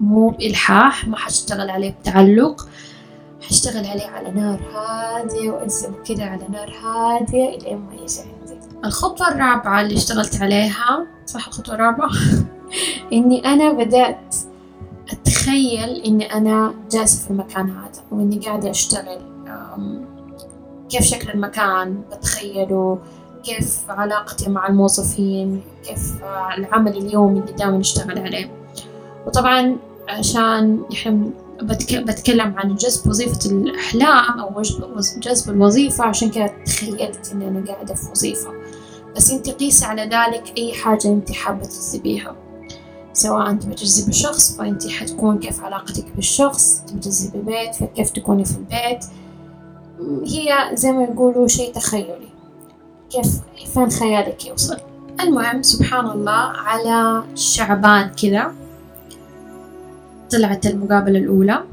مو 0.00 0.28
بإلحاح 0.28 1.08
ما 1.08 1.16
حشتغل 1.16 1.70
عليه 1.70 1.94
بتعلق 2.00 2.68
حشتغل 3.42 3.86
عليه 3.86 4.06
على 4.06 4.30
نار 4.30 4.60
هادية 4.74 5.50
وأجذبه 5.50 6.02
كده 6.02 6.24
على 6.24 6.42
نار 6.52 6.72
هادية 6.82 7.48
إلين 7.48 7.76
ما 7.78 7.94
يجي 7.94 8.20
عندي. 8.20 8.58
الخطوة 8.84 9.28
الرابعة 9.28 9.80
اللي 9.80 9.94
اشتغلت 9.94 10.42
عليها 10.42 11.06
صح 11.26 11.46
الخطوة 11.46 11.74
الرابعة؟ 11.74 12.10
إني 13.12 13.44
أنا 13.44 13.72
بدأت 13.72 14.34
أتخيل 15.10 16.02
إني 16.04 16.32
أنا 16.32 16.74
جالسة 16.90 17.24
في 17.24 17.30
المكان 17.30 17.70
هذا 17.70 18.02
وإني 18.10 18.38
قاعدة 18.38 18.70
أشتغل 18.70 19.18
كيف 20.88 21.02
شكل 21.02 21.30
المكان 21.30 22.02
بتخيله؟ 22.12 22.98
كيف 23.46 23.80
علاقتي 23.88 24.50
مع 24.50 24.68
الموظفين 24.68 25.62
كيف 25.84 26.12
العمل 26.58 26.96
اليومي 26.96 27.40
اللي 27.40 27.52
دائما 27.52 27.78
نشتغل 27.78 28.18
عليه. 28.18 28.50
وطبعا 29.26 29.76
عشان 30.08 30.82
نحن 30.92 31.30
بتكلم 31.62 32.54
عن 32.58 32.74
جذب 32.74 33.08
وظيفة 33.08 33.50
الأحلام 33.50 34.40
أو 34.40 34.62
جذب 35.18 35.50
الوظيفة 35.50 36.04
عشان 36.04 36.30
كده 36.30 36.52
تخيلت 36.66 37.32
إني 37.32 37.48
أنا 37.48 37.64
قاعدة 37.66 37.94
في 37.94 38.10
وظيفة. 38.10 38.50
بس 39.16 39.30
أنت 39.30 39.50
قيسي 39.50 39.84
على 39.84 40.02
ذلك 40.02 40.52
أي 40.58 40.72
حاجة 40.72 41.08
أنت 41.08 41.32
حابة 41.32 41.64
تجذبيها. 41.64 42.36
سواء 43.12 43.50
أنت 43.50 43.66
بتجذبي 43.66 44.12
شخص 44.12 44.56
فأنت 44.56 44.88
حتكون 44.88 45.38
كيف 45.38 45.60
علاقتك 45.60 46.04
بالشخص 46.16 46.82
بتجذبي 46.92 47.38
بيت 47.38 47.74
فكيف 47.74 48.10
تكوني 48.10 48.44
في 48.44 48.56
البيت. 48.56 49.04
هي 50.26 50.76
زي 50.76 50.92
ما 50.92 51.02
يقولوا 51.02 51.48
شيء 51.48 51.72
تخيلي. 51.72 52.25
كيف 53.10 53.26
فين 53.74 53.90
خيالك 53.90 54.46
يوصل؟ 54.46 54.76
المهم 55.20 55.62
سبحان 55.62 56.06
الله 56.06 56.52
على 56.52 57.24
شعبان 57.34 58.08
كذا 58.08 58.52
طلعت 60.30 60.66
المقابلة 60.66 61.18
الأولى 61.18 61.64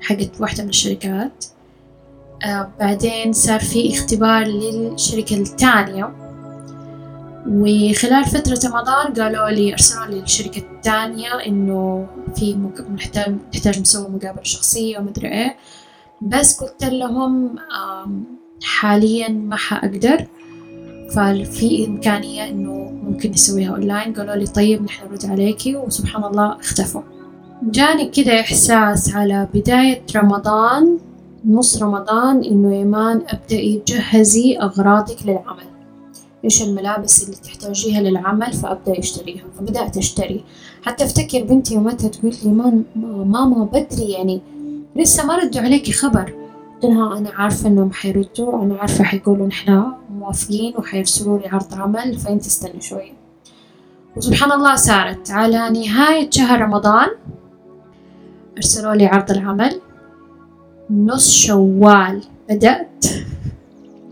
حقت 0.00 0.40
واحدة 0.40 0.62
من 0.62 0.68
الشركات. 0.68 1.44
آه 2.44 2.70
بعدين 2.80 3.32
صار 3.32 3.60
في 3.60 3.94
اختبار 3.94 4.46
للشركة 4.46 5.36
الثانية. 5.36 6.14
وخلال 7.48 8.24
فترة 8.24 8.70
رمضان 8.70 9.14
قالوا 9.14 9.50
لي 9.50 9.72
أرسلوا 9.72 10.06
لي 10.06 10.20
الشركة 10.20 10.58
الثانية 10.58 11.34
إنه 11.46 12.06
في 12.36 12.56
محتاج 12.90 13.34
نحتاج 13.54 13.80
نسوي 13.80 14.08
مقابلة 14.08 14.42
شخصية 14.42 14.98
ومدري 14.98 15.28
إيه. 15.28 15.56
بس 16.22 16.60
قلت 16.60 16.84
لهم 16.84 17.56
حاليا 18.62 19.28
ما 19.28 19.56
حأقدر. 19.56 20.26
ففي 21.14 21.86
إمكانية 21.86 22.48
إنه 22.48 22.92
ممكن 23.04 23.30
نسويها 23.30 23.70
أونلاين 23.70 24.12
قالوا 24.12 24.34
لي 24.34 24.46
طيب 24.46 24.82
نحن 24.82 25.08
نرد 25.08 25.26
عليكي. 25.26 25.76
وسبحان 25.76 26.24
الله 26.24 26.60
اختفوا. 26.60 27.02
جاني 27.62 28.08
كده 28.08 28.40
إحساس 28.40 29.14
على 29.14 29.48
بداية 29.54 30.02
رمضان 30.16 30.98
نص 31.48 31.82
رمضان 31.82 32.44
إنه 32.44 32.72
إيمان 32.72 33.22
أبدأي 33.28 33.82
تجهزي 33.86 34.58
أغراضك 34.58 35.16
للعمل. 35.26 35.68
إيش 36.44 36.62
الملابس 36.62 37.24
اللي 37.24 37.36
تحتاجيها 37.36 38.00
للعمل 38.00 38.52
فأبدأ 38.52 38.98
أشتريها. 38.98 39.44
فبدأت 39.58 39.96
أشتري. 39.96 40.44
حتى 40.82 41.04
أفتكر 41.04 41.42
بنتي 41.42 41.74
يومتها 41.74 42.08
تقول 42.08 42.34
لي 42.44 42.50
ماما 43.24 43.64
بدري 43.64 44.10
يعني 44.10 44.40
لسه 44.96 45.26
ما 45.26 45.36
ردوا 45.36 45.60
عليكي 45.60 45.92
خبر. 45.92 46.47
قلت 46.82 46.92
لها 46.92 47.18
أنا 47.18 47.30
عارفة 47.30 47.68
إنهم 47.68 47.92
حيردوا 47.92 48.62
أنا 48.62 48.76
عارفة 48.76 49.04
حيقولوا 49.04 49.46
نحنا 49.46 49.96
موافقين 50.10 50.74
وحيرسلوا 50.76 51.38
لي 51.38 51.48
عرض 51.48 51.74
عمل 51.74 52.18
فأنت 52.18 52.46
استني 52.46 52.80
شوية 52.80 53.12
وسبحان 54.16 54.52
الله 54.52 54.76
صارت 54.76 55.30
على 55.30 55.70
نهاية 55.70 56.30
شهر 56.30 56.60
رمضان 56.60 57.08
أرسلوا 58.56 58.94
لي 58.94 59.06
عرض 59.06 59.30
العمل. 59.30 59.80
نص 60.90 61.30
شوال 61.30 62.22
بدأت. 62.48 63.04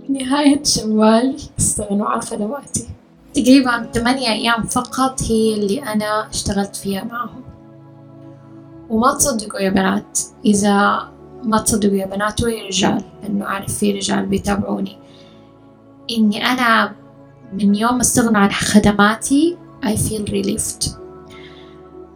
نهاية 0.08 0.64
شوال. 0.64 1.36
استغنوا 1.58 2.06
عن 2.06 2.20
خدماتي 2.20 2.88
تقريبا 3.34 3.90
ثمانية 3.94 4.28
أيام 4.28 4.62
فقط 4.62 5.22
هي 5.22 5.54
اللي 5.54 5.82
أنا 5.82 6.30
اشتغلت 6.30 6.76
فيها 6.76 7.04
معهم. 7.04 7.42
وما 8.90 9.14
تصدقوا 9.14 9.60
يا 9.60 9.70
بنات 9.70 10.18
إذا 10.44 11.08
ما 11.44 11.58
تصدقوا 11.58 11.96
يا 11.96 12.06
بنات 12.06 12.42
ويا 12.42 12.66
رجال؟ 12.66 13.02
لأنه 13.22 13.44
أعرف 13.44 13.78
في 13.78 13.92
رجال 13.92 14.26
بيتابعوني. 14.26 14.96
إني 16.18 16.46
أنا 16.46 16.92
من 17.52 17.74
يوم 17.74 18.00
استغنوا 18.00 18.40
عن 18.40 18.50
خدماتي 18.50 19.56
I 19.84 19.88
feel 19.88 20.30
relieved. 20.30 20.90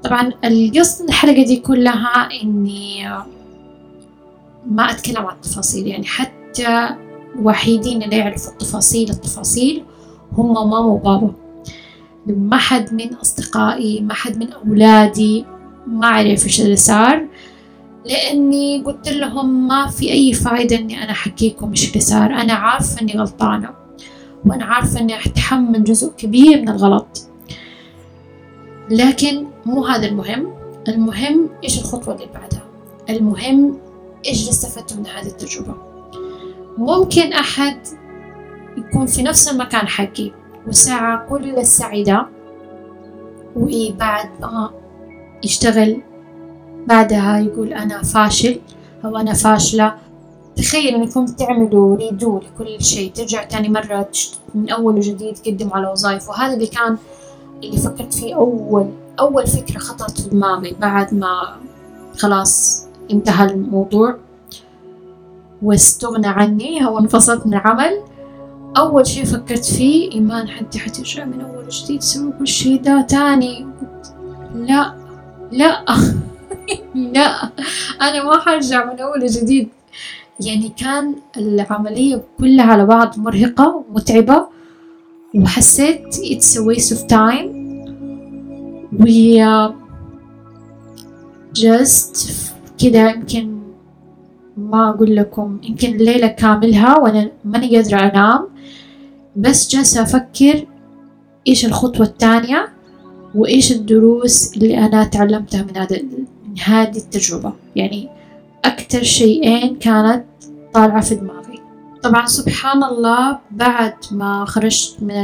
طبعا 0.02 0.32
القصد 0.44 1.04
الحلقة 1.04 1.44
دي 1.44 1.56
كلها 1.56 2.28
إني 2.42 3.08
ما 4.66 4.90
أتكلم 4.90 5.26
عن 5.26 5.34
التفاصيل. 5.34 5.86
يعني 5.86 6.04
حتى 6.04 6.88
الوحيدين 7.36 8.02
اللي 8.02 8.16
يعرفوا 8.16 8.52
التفاصيل 8.52 9.10
التفاصيل 9.10 9.84
هم 10.32 10.54
ماما 10.54 10.78
وبابا 10.78 11.32
ما 12.26 12.56
حد 12.56 12.94
من 12.94 13.14
أصدقائي 13.14 14.00
ما 14.00 14.14
حد 14.14 14.38
من 14.38 14.52
أولادي 14.52 15.44
ما 15.86 16.06
أعرف 16.06 16.44
إيش 16.44 16.60
اللي 16.60 16.76
صار. 16.76 17.26
لأني 18.04 18.82
قلت 18.82 19.08
لهم 19.08 19.68
ما 19.68 19.86
في 19.86 20.12
أي 20.12 20.32
فايدة 20.32 20.76
إني 20.76 21.04
أنا 21.04 21.10
أحكيكم 21.10 21.70
إيش 21.70 21.88
اللي 21.88 22.00
صار. 22.00 22.32
أنا 22.34 22.52
عارفة 22.52 23.02
إني 23.02 23.12
غلطانة 23.12 23.70
وأنا 24.46 24.64
عارفة 24.64 25.00
إني 25.00 25.18
أتحمل 25.26 25.84
جزء 25.84 26.12
كبير 26.12 26.60
من 26.60 26.68
الغلط. 26.68 27.28
لكن 28.90 29.46
مو 29.66 29.84
هذا 29.84 30.06
المهم. 30.06 30.54
المهم 30.88 31.50
إيش 31.64 31.78
الخطوة 31.78 32.14
اللي 32.14 32.26
بعدها؟ 32.26 32.62
المهم 33.10 33.78
إيش 34.26 34.42
اللي 34.42 34.96
من 34.96 35.06
هذه 35.06 35.26
التجربة؟ 35.26 35.74
ممكن 36.78 37.32
أحد 37.32 37.78
يكون 38.76 39.06
في 39.06 39.22
نفس 39.22 39.48
المكان 39.48 39.88
حقي 39.88 40.30
وسعى 40.66 41.28
كل 41.28 41.58
السعي 41.58 42.02
ده 42.02 42.26
وبعد 43.56 44.30
ما 44.40 44.70
يشتغل 45.44 46.02
بعدها 46.86 47.38
يقول 47.38 47.72
أنا 47.72 48.02
فاشل 48.02 48.60
أو 49.04 49.16
أنا 49.16 49.32
فاشلة. 49.32 49.94
تخيل 50.56 50.94
إنكم 50.94 51.26
تعملوا 51.26 51.96
ريدو 51.96 52.38
لكل 52.38 52.84
شيء 52.84 53.12
ترجع 53.12 53.44
تاني 53.44 53.68
مرة 53.68 54.08
من 54.54 54.70
أول 54.70 54.96
وجديد 54.96 55.34
تقدم 55.34 55.70
على 55.72 55.88
وظائف. 55.88 56.28
وهذا 56.28 56.54
اللي 56.54 56.66
كان 56.66 56.96
اللي 57.64 57.76
فكرت 57.76 58.14
فيه 58.14 58.34
أول 58.34 58.90
أول 59.20 59.46
فكرة 59.46 59.78
خطرت 59.78 60.20
في 60.20 60.28
دماغي 60.28 60.76
بعد 60.80 61.14
ما 61.14 61.56
خلاص 62.18 62.86
انتهى 63.10 63.50
الموضوع. 63.50 64.16
واستغنى 65.62 66.26
عني 66.26 66.86
أو 66.86 66.98
انفصلت 66.98 67.46
من 67.46 67.54
العمل. 67.54 68.00
أول 68.76 69.06
شي 69.06 69.24
فكرت 69.26 69.64
فيه 69.64 70.12
إيمان 70.12 70.48
حتى 70.48 70.78
حترجع 70.78 71.24
من 71.24 71.40
أول 71.40 71.64
وجديد 71.66 72.00
تسوي 72.00 72.32
كل 72.38 72.48
شي 72.48 72.78
ده 72.78 73.00
تاني. 73.00 73.66
لا 74.54 74.94
لا. 75.52 75.84
لا 77.14 77.50
أنا 78.02 78.24
ما 78.24 78.40
حرجع 78.40 78.92
من 78.92 79.00
أول 79.00 79.22
وجديد. 79.22 79.68
يعني 80.40 80.68
كان 80.68 81.14
العملية 81.36 82.24
كلها 82.38 82.64
على 82.64 82.86
بعض 82.86 83.18
مرهقة 83.18 83.84
ومتعبة 83.90 84.46
وحسيت 85.34 86.14
it's 86.14 86.56
a 86.56 86.62
waste 86.62 86.92
of 86.96 87.00
time. 87.06 87.60
و 89.00 89.06
just 91.54 92.30
كده 92.78 93.10
يمكن 93.10 93.60
ما 94.56 94.90
أقول 94.90 95.16
لكم 95.16 95.58
يمكن 95.62 95.96
ليلة 95.96 96.26
كاملها 96.26 96.98
وأنا 96.98 97.30
ماني 97.44 97.76
قادرة 97.76 97.98
أنام. 97.98 98.48
بس 99.36 99.70
جالسة 99.70 100.02
أفكر 100.02 100.66
إيش 101.48 101.66
الخطوة 101.66 102.06
التانية 102.06 102.68
وإيش 103.34 103.72
الدروس 103.72 104.56
اللي 104.56 104.78
أنا 104.78 105.04
تعلمتها 105.04 105.62
من 105.62 105.76
هذا 105.76 105.96
هذه 106.64 106.96
التجربة. 106.96 107.52
يعني 107.76 108.08
أكتر 108.64 109.02
شيئين 109.02 109.76
كانت 109.76 110.24
طالعة 110.74 111.00
في 111.00 111.14
دماغي. 111.14 111.60
طبعا 112.02 112.26
سبحان 112.26 112.84
الله 112.84 113.38
بعد 113.50 113.94
ما 114.10 114.44
خرجت 114.44 114.96
من 115.02 115.14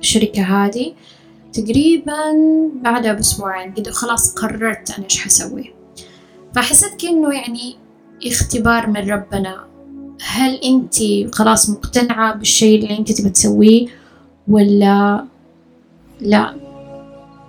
الشركة 0.00 0.42
هذه 0.42 0.92
تقريبا 1.52 2.14
بعدها 2.82 3.12
بأسبوعين 3.12 3.74
قد 3.74 3.88
خلاص 3.88 4.34
قررت 4.34 4.90
أنا 4.90 5.04
إيش 5.04 5.24
حسوي. 5.24 5.74
فحسيت 6.54 7.00
كأنه 7.00 7.34
يعني 7.34 7.76
اختبار 8.26 8.86
من 8.86 9.10
ربنا. 9.10 9.64
هل 10.26 10.54
أنت 10.54 10.94
خلاص 11.34 11.70
مقتنعة 11.70 12.34
بالشيء 12.34 12.82
اللي 12.82 12.98
أنت 12.98 13.12
تبي 13.12 13.30
تسويه 13.30 13.86
ولا 14.48 15.24
لا؟ 16.20 16.54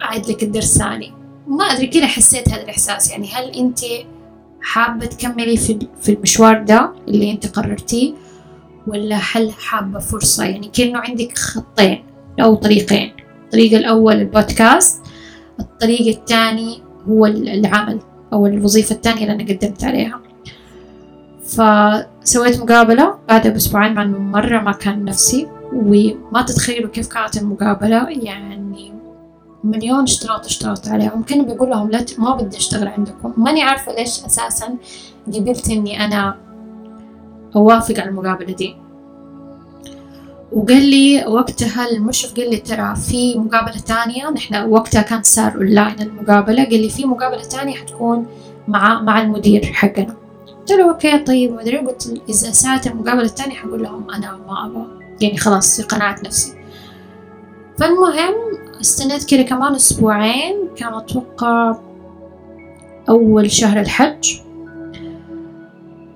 أعيد 0.01 0.29
لك 0.29 0.43
الدرس 0.43 0.77
ثاني. 0.77 1.14
ما 1.47 1.65
أدري 1.65 1.87
كذا 1.87 2.07
حسيت 2.07 2.49
هذا 2.49 2.61
الإحساس. 2.63 3.11
يعني 3.11 3.27
هل 3.33 3.43
أنت 3.43 3.79
حابة 4.61 5.05
تكملي 5.05 5.57
في 5.57 5.79
في 6.01 6.11
المشوار 6.11 6.63
ده 6.63 6.93
اللي 7.07 7.31
أنت 7.31 7.47
قررتيه 7.47 8.13
ولا 8.87 9.19
هل 9.33 9.51
حابة 9.51 9.99
فرصة؟ 9.99 10.45
يعني 10.45 10.67
كأنه 10.67 10.99
عندك 10.99 11.37
خطين 11.37 12.03
أو 12.41 12.55
طريقين. 12.55 13.13
الطريق 13.45 13.73
الأول 13.73 14.15
البودكاست 14.15 15.01
الطريق 15.59 16.17
الثاني 16.17 16.81
هو 17.09 17.25
العمل 17.25 17.99
أو 18.33 18.47
الوظيفة 18.47 18.95
الثانية 18.95 19.21
اللي 19.21 19.33
أنا 19.33 19.43
قدمت 19.43 19.83
عليها. 19.83 20.21
فسويت 21.45 22.59
مقابلة 22.59 23.15
بعدها 23.27 23.51
بأسبوعين 23.51 23.93
مع 23.93 24.03
مرة 24.05 24.61
ما 24.61 24.71
كان 24.71 25.05
نفسي 25.05 25.47
وما 25.73 26.41
تتخيلوا 26.41 26.89
كيف 26.89 27.07
كانت 27.07 27.37
المقابلة. 27.37 28.09
يعني 28.09 28.93
مليون 29.65 30.03
اشتراط 30.03 30.45
اشترطت 30.45 30.87
عليهم 30.87 31.23
كانوا 31.23 31.45
بيقول 31.45 31.69
لهم 31.69 31.89
لا 31.91 32.05
ما 32.17 32.35
بدي 32.35 32.57
أشتغل 32.57 32.87
عندكم. 32.87 33.33
ماني 33.37 33.63
عارفة 33.63 33.95
ليش 33.95 34.25
أساسا 34.25 34.75
قبلت 35.33 35.69
إني 35.69 36.05
أنا 36.05 36.37
أوافق 37.55 37.99
على 37.99 38.09
المقابلة 38.09 38.53
دي. 38.53 38.75
وقال 40.51 40.85
لي 40.89 41.25
وقتها 41.27 41.89
المشرف 41.89 42.33
قال 42.33 42.49
لي 42.49 42.57
ترى 42.57 42.95
في 42.95 43.39
مقابلة 43.39 43.79
تانية. 43.79 44.29
نحن 44.29 44.55
وقتها 44.69 45.01
كان 45.01 45.23
صار 45.23 45.55
اونلاين 45.55 46.01
المقابلة. 46.01 46.63
قال 46.63 46.81
لي 46.81 46.89
في 46.89 47.05
مقابلة 47.05 47.43
تانية 47.43 47.75
حتكون 47.75 48.25
مع 48.67 49.01
مع 49.01 49.21
المدير 49.21 49.65
حقنا. 49.65 50.15
قلت 50.59 50.71
له 50.71 50.89
okay 50.89 51.19
طيب 51.19 51.53
مدري 51.53 51.77
قلت 51.77 52.21
إذا 52.29 52.51
ساعة 52.51 52.81
المقابلة 52.85 53.25
التانية 53.25 53.55
حقول 53.55 53.83
لهم 53.83 54.11
أنا 54.11 54.39
ما 54.47 54.65
أبغى. 54.65 54.87
يعني 55.21 55.37
خلاص 55.37 55.81
قنعت 55.81 56.23
نفسي. 56.23 56.53
فالمهم 57.79 58.33
استنيت 58.81 59.23
كده 59.23 59.41
كمان 59.41 59.75
أسبوعين. 59.75 60.55
كان 60.75 60.93
أتوقع 60.93 61.77
أول 63.09 63.51
شهر 63.51 63.79
الحج. 63.79 64.45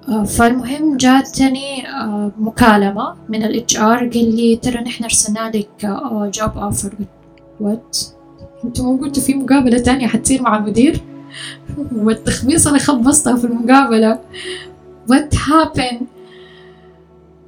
آه، 0.09 0.23
فالمهم 0.23 0.97
جاتني 0.97 1.89
آه، 1.89 2.31
مكالمة 2.37 3.15
من 3.29 3.43
ال 3.43 3.77
HR 3.77 3.97
قال 3.97 4.35
لي 4.35 4.55
ترى 4.55 4.81
نحن 4.81 5.03
أرسلنا 5.03 5.51
لك 5.55 5.69
job 6.33 6.57
offer 6.57 6.93
what 7.59 7.97
أنتوا 8.65 8.85
مو 8.85 9.01
قلتوا 9.01 9.23
في 9.23 9.33
مقابلة 9.33 9.77
تانية 9.79 10.07
حتصير 10.07 10.41
مع 10.41 10.57
المدير. 10.57 11.01
والتخبيص 12.03 12.67
اللي 12.67 12.79
خبصتها 12.79 13.35
في 13.35 13.45
المقابلة. 13.45 14.19
what 15.09 15.35
happened 15.35 16.01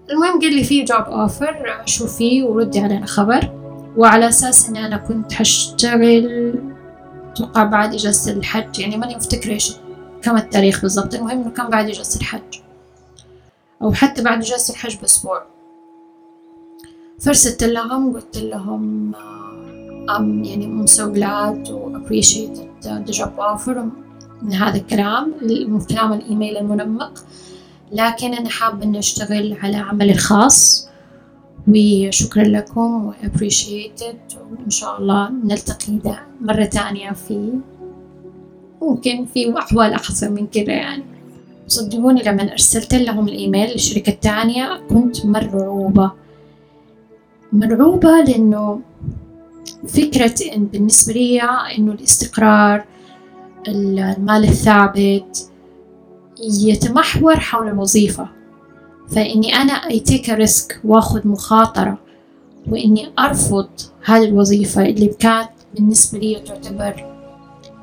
المهم 0.10 0.42
قال 0.42 0.56
لي 0.56 0.64
في 0.64 0.84
job 0.84 1.02
offer 1.02 1.82
شوفي 1.86 2.44
وردي 2.44 2.80
علينا 2.80 3.06
خبر. 3.06 3.61
وعلى 3.98 4.30
أساس 4.30 4.70
اني 4.70 4.86
أنا 4.86 4.98
كنت 4.98 5.34
حشتغل 5.34 6.54
أتوقع 7.32 7.64
بعد 7.64 7.94
إجازة 7.94 8.32
الحج. 8.32 8.80
يعني 8.80 8.98
ماني 8.98 9.16
مفتكرة 9.16 9.52
إيش 9.52 9.74
كم 10.22 10.38
التاريخ 10.38 10.82
بالضبط. 10.82 11.14
المهم 11.14 11.42
إنه 11.42 11.50
كان 11.50 11.70
بعد 11.70 11.90
إجازة 11.90 12.20
الحج. 12.20 12.60
أو 13.82 13.94
حتى 13.94 14.24
بعد 14.24 14.42
إجازة 14.42 14.74
الحج 14.74 14.98
بأسبوع. 14.98 15.44
فرسلت 17.20 17.64
لهم 17.64 18.14
قلت 18.14 18.38
لهم 18.38 19.12
I'm 20.10 20.48
يعني 20.48 20.86
I'm 20.86 20.88
so 20.88 21.02
glad 21.02 21.68
the 23.08 23.14
job 23.14 23.40
offer. 23.40 23.78
من 24.42 24.54
هذا 24.54 24.78
الكلام 24.78 25.34
من 25.42 25.82
كلام 25.82 26.14
الإيميل 26.14 26.58
المنمق. 26.58 27.26
لكن 27.92 28.34
أنا 28.34 28.50
حابة 28.50 28.84
إني 28.84 29.00
أشتغل 29.00 29.58
على 29.64 29.78
عملي 29.78 30.12
الخاص. 30.12 30.88
وشكرا 31.68 32.44
لكم 32.44 33.06
و 33.06 33.14
وإن 34.52 34.70
شاء 34.70 35.00
الله 35.00 35.30
نلتقي 35.30 36.20
مرة 36.42 36.66
تانية 36.66 37.12
في 37.12 37.54
ممكن 38.82 39.26
في 39.26 39.58
أحوال 39.58 39.94
أحسن 39.94 40.32
من 40.32 40.48
كذا 40.48 40.74
يعني. 40.74 41.04
صدقوني 41.68 42.24
لما 42.24 42.52
أرسلت 42.52 42.94
لهم 42.94 43.28
الإيميل 43.28 43.70
للشركة 43.72 44.10
التانية 44.10 44.82
كنت 44.90 45.26
مرعوبة. 45.26 46.12
مرعوبة 47.54 48.22
لأنه 48.22 48.82
فكرة 49.88 50.56
إن 50.56 50.66
بالنسبة 50.66 51.14
لي 51.14 51.42
إنه 51.78 51.92
الاستقرار 51.92 52.86
المال 53.68 54.44
الثابت 54.44 55.50
يتمحور 56.44 57.40
حول 57.40 57.68
الوظيفة. 57.68 58.41
فإني 59.12 59.56
أنا 59.56 59.74
أي 59.74 60.00
take 60.00 60.30
risk 60.30 60.82
وأخذ 60.84 61.28
مخاطرة. 61.28 61.98
وإني 62.68 63.12
أرفض 63.20 63.70
هذه 64.06 64.24
الوظيفة 64.24 64.86
اللي 64.86 65.08
كانت 65.08 65.50
بالنسبة 65.76 66.20
لي 66.20 66.40
تعتبر 66.40 67.06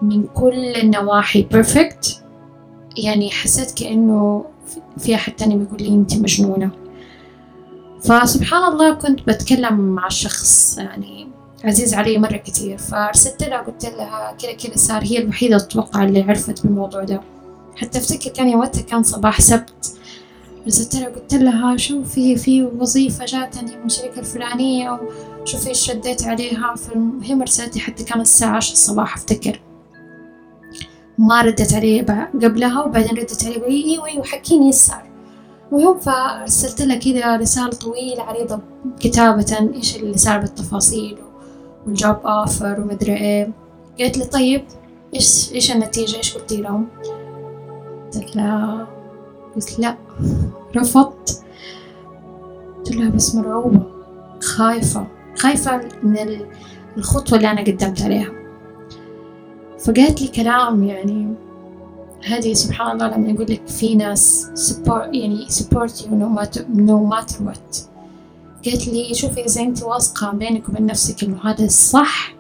من 0.03 0.27
كل 0.27 0.77
النواحي 0.77 1.43
perfect 1.43 2.23
يعني 2.97 3.31
حسيت 3.31 3.71
كأنه 3.71 4.45
في 4.99 5.15
أحد 5.15 5.33
تاني 5.33 5.57
بيقول 5.57 5.83
لي 5.83 5.89
أنت 5.89 6.15
مجنونة. 6.15 6.71
فسبحان 8.03 8.73
الله 8.73 8.95
كنت 8.95 9.21
بتكلم 9.27 9.81
مع 9.81 10.09
شخص 10.09 10.79
يعني 10.79 11.29
عزيز 11.65 11.95
علي 11.95 12.19
مرة 12.19 12.37
كتير. 12.37 12.79
فأرسلت 12.79 13.43
لها 13.43 13.59
قلت 13.59 13.85
لها 13.85 14.37
كذا 14.43 14.53
كذا 14.53 14.77
صار 14.77 15.03
هي 15.05 15.19
الوحيدة 15.19 15.57
أتوقع 15.57 16.05
اللي 16.05 16.23
عرفت 16.23 16.67
بالموضوع 16.67 17.05
ده. 17.05 17.21
حتى 17.77 17.99
أفتكر 17.99 18.31
كان 18.31 18.49
يومتها 18.49 18.83
كان 18.83 19.03
صباح 19.03 19.41
سبت. 19.41 19.98
رسلت 20.69 20.95
لها 20.97 21.09
قلت 21.09 21.35
لها 21.35 21.77
شوفي 21.77 22.37
في 22.37 22.63
وظيفة 22.63 23.25
جاتني 23.25 23.77
من 23.77 23.87
الشركة 23.87 24.19
الفلانية 24.19 25.01
وشوفي 25.43 25.69
إيش 25.69 25.91
رديت 25.91 26.25
عليها. 26.25 26.75
فالمهم 26.75 27.43
رسالتي 27.43 27.81
حتى 27.81 28.05
كانت 28.05 28.23
الساعة 28.23 28.57
عشرة 28.57 28.73
الصباح 28.73 29.17
أفتكر. 29.17 29.61
ما 31.19 31.43
ردت 31.43 31.75
علي 31.75 32.01
قبلها 32.43 32.83
وبعدين 32.83 33.19
ردت 33.19 33.45
علي 33.45 33.57
قولي 33.57 33.85
أيوه 33.85 34.07
أيوه 34.07 34.25
حكيني 34.25 34.67
إيش 34.67 34.75
صار. 34.75 35.09
المهم 35.73 35.99
فأرسلت 35.99 36.83
لها 36.83 36.97
كذا 36.97 37.37
رسالة 37.37 37.71
طويلة 37.71 38.23
عريضة 38.23 38.61
كتابة 39.01 39.71
إيش 39.75 39.97
اللي 39.97 40.19
صار 40.19 40.39
بالتفاصيل 40.39 41.19
والجوب 41.87 42.17
اوفر 42.27 42.81
ومدري 42.81 43.17
إيه. 43.17 43.51
قالت 43.99 44.19
لي 44.19 44.25
طيب 44.25 44.65
إيش 45.15 45.53
إيش 45.53 45.73
النتيجة؟ 45.73 46.17
إيش 46.17 46.35
قلتي 46.35 46.57
لهم؟ 46.57 46.89
قلت 48.15 48.37
لها 48.37 48.89
قلت 49.57 49.79
لا. 49.79 49.97
رفضت. 50.77 51.45
قلت 52.77 52.97
لها 52.97 53.11
بس 53.11 53.35
مرعوبة 53.35 53.83
خايفة 54.43 55.07
خايفة 55.37 55.81
من 56.03 56.17
الخطوة 56.97 57.39
اللي 57.39 57.51
أنا 57.51 57.61
قدمت 57.61 58.03
عليها. 58.03 58.33
فقالت 59.79 60.23
لي 60.23 60.29
كلام 60.29 60.85
يعني 60.85 61.35
هذه 62.27 62.53
سبحان 62.53 62.91
الله 62.91 63.17
لما 63.17 63.29
يقول 63.29 63.47
لك 63.51 63.67
في 63.67 63.95
ناس 63.95 64.47
support 64.57 65.15
يعني 65.15 65.47
support 65.47 65.91
you 65.91 66.07
no 66.07 66.39
matter, 66.39 66.61
no 66.61 67.15
matter 67.15 67.37
what. 67.47 67.89
قالت 68.65 68.89
لي 68.89 69.15
شوفي 69.15 69.45
إذا 69.45 69.63
أنت 69.63 69.83
واثقة 69.83 70.33
بينك 70.33 70.69
وبين 70.69 70.87
نفسك 70.87 71.25
إنه 71.25 71.39
هذا 71.45 71.65
الصح 71.65 72.35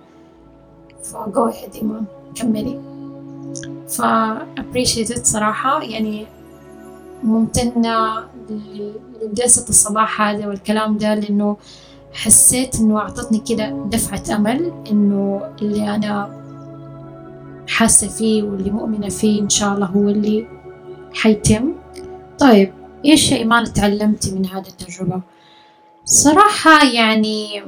فجو 1.02 1.50
ahead 1.50 1.74
إيمان 1.74 2.04
كملي. 2.34 2.80
ف 3.88 4.02
appreciated 4.60 5.22
صراحة. 5.22 5.82
يعني 5.82 6.26
ممتنة 7.22 8.24
لجلسة 9.22 9.68
الصباح 9.68 10.22
هذا 10.22 10.46
والكلام 10.46 10.98
ده 10.98 11.14
لأنه 11.14 11.56
حسيت 12.12 12.80
إنه 12.80 12.98
أعطتني 12.98 13.38
كده 13.48 13.86
دفعة 13.90 14.36
أمل 14.36 14.72
إنه 14.90 15.40
اللي 15.62 15.94
أنا 15.94 16.38
حاسة 17.68 18.08
فيه 18.08 18.42
واللي 18.42 18.70
مؤمنة 18.70 19.08
فيه 19.08 19.42
إن 19.42 19.48
شاء 19.48 19.74
الله 19.74 19.86
هو 19.86 20.08
اللي 20.08 20.46
حيتم 21.14 21.72
طيب 22.38 22.72
إيش 23.04 23.32
إيمان 23.32 23.72
تعلمتي 23.72 24.34
من 24.34 24.46
هذه 24.46 24.66
التجربة؟ 24.68 25.20
صراحة 26.04 26.84
يعني 26.84 27.62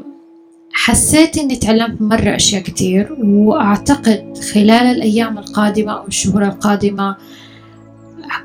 حسيت 0.73 1.39
إني 1.39 1.57
تعلمت 1.57 2.03
مرة 2.03 2.37
أشياء 2.37 2.63
كتير 2.63 3.17
وأعتقد 3.23 4.39
خلال 4.53 4.71
الأيام 4.71 5.39
القادمة 5.39 5.93
أو 5.93 6.07
الشهور 6.07 6.45
القادمة 6.45 7.17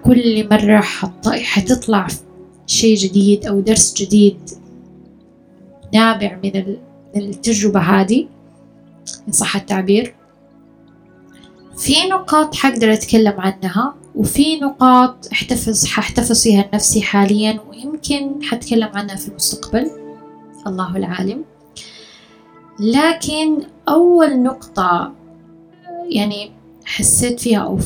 كل 0.04 0.48
مرة 0.52 0.82
حتطلع 1.26 2.08
شيء 2.67 2.98
جديد 2.98 3.45
أو 3.45 3.60
درس 3.60 3.93
جديد 3.93 4.39
نابع 5.93 6.39
من 6.43 6.78
التجربة 7.15 7.80
هذه 7.80 8.28
إن 9.28 9.32
صح 9.32 9.56
التعبير. 9.56 10.15
في 11.78 11.93
نقاط 12.12 12.56
حقدر 12.56 12.93
أتكلم 12.93 13.34
عنها 13.38 13.95
وفي 14.15 14.60
نقاط 14.60 15.28
احتفظ 15.32 15.86
حاحتفظ 15.86 16.43
فيها 16.43 16.69
لنفسي 16.71 17.02
حاليا 17.02 17.60
ويمكن 17.69 18.43
حتكلم 18.43 18.89
عنها 18.93 19.15
في 19.15 19.28
المستقبل. 19.28 19.91
الله 20.67 20.98
العالم. 20.98 21.43
لكن 22.80 23.58
أول 23.89 24.43
نقطة 24.43 25.13
يعني 26.10 26.52
حسيت 26.86 27.39
فيها 27.39 27.60
أو 27.60 27.80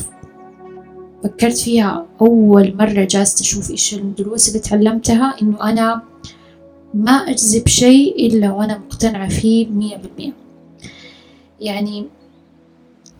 فكرت 1.24 1.56
فيها 1.58 2.06
أول 2.20 2.74
مرة 2.76 3.04
جالسة 3.04 3.42
أشوف 3.42 3.70
إيش 3.70 3.94
الدروس 3.94 4.48
اللي 4.48 4.58
تعلمتها 4.58 5.34
إنه 5.42 5.70
أنا 5.70 6.02
ما 6.94 7.12
أجذب 7.12 7.68
شيء 7.68 8.26
إلا 8.26 8.52
وأنا 8.52 8.78
مقتنعة 8.78 9.28
فيه 9.28 9.66
مية 9.66 9.96
بالمية. 9.96 10.32
يعني 11.60 12.06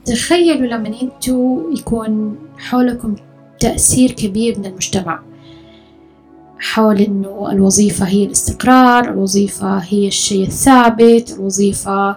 تخيلوا 0.05 0.67
لما 0.67 1.03
أنتوا 1.03 1.73
يكون 1.79 2.39
حولكم 2.59 3.17
تأثير 3.61 4.11
كبير 4.11 4.59
من 4.59 4.67
المجتمع. 4.67 5.23
حول 6.59 7.01
إنه 7.01 7.53
الوظيفة 7.53 8.07
هي 8.07 8.25
الاستقرار 8.25 9.13
الوظيفة 9.13 9.79
هي 9.79 10.07
الشيء 10.09 10.47
الثابت 10.47 11.33
الوظيفة 11.39 12.17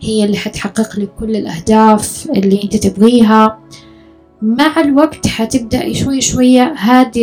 هي 0.00 0.24
اللي 0.24 0.36
حتحقق 0.36 0.98
لك 0.98 1.08
كل 1.18 1.36
الأهداف 1.36 2.28
اللي 2.30 2.62
أنت 2.64 2.76
تبغيها. 2.76 3.58
مع 4.42 4.80
الوقت 4.80 5.26
حتبدأ 5.26 5.92
شوي 5.92 6.20
شوية 6.20 6.72
هذه 6.72 7.22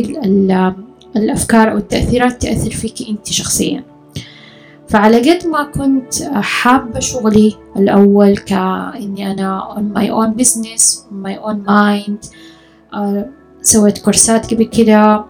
الأفكار 1.15 1.71
أو 1.71 1.78
التأثيرات 1.78 2.41
تأثر 2.41 2.71
فيك 2.71 3.10
أنت 3.10 3.28
شخصيا. 3.28 3.84
فعلى 4.88 5.32
قد 5.32 5.47
ما 5.47 5.63
كنت 5.63 6.23
حابة 6.34 6.99
شغلي 6.99 7.56
الأول 7.78 8.38
كإني 8.38 9.32
أنا 9.32 9.75
on 9.75 9.97
my 9.97 10.10
own 10.10 10.41
business 10.41 11.06
on 11.12 11.28
my 11.28 11.38
own 11.47 11.67
mind 11.67 12.30
آه، 12.93 13.30
سويت 13.62 13.97
كورسات 13.97 14.54
قبل 14.54 14.63
كده 14.63 15.25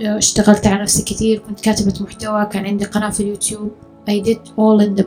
اشتغلت 0.00 0.66
على 0.66 0.82
نفسي 0.82 1.02
كثير 1.02 1.38
كنت 1.38 1.60
كاتبة 1.60 1.94
محتوى 2.04 2.46
كان 2.46 2.66
عندي 2.66 2.84
قناة 2.84 3.10
في 3.10 3.20
اليوتيوب. 3.20 3.70
I 4.10 4.20
did 4.20 4.38
all 4.56 4.80
in 4.80 5.00
the 5.00 5.04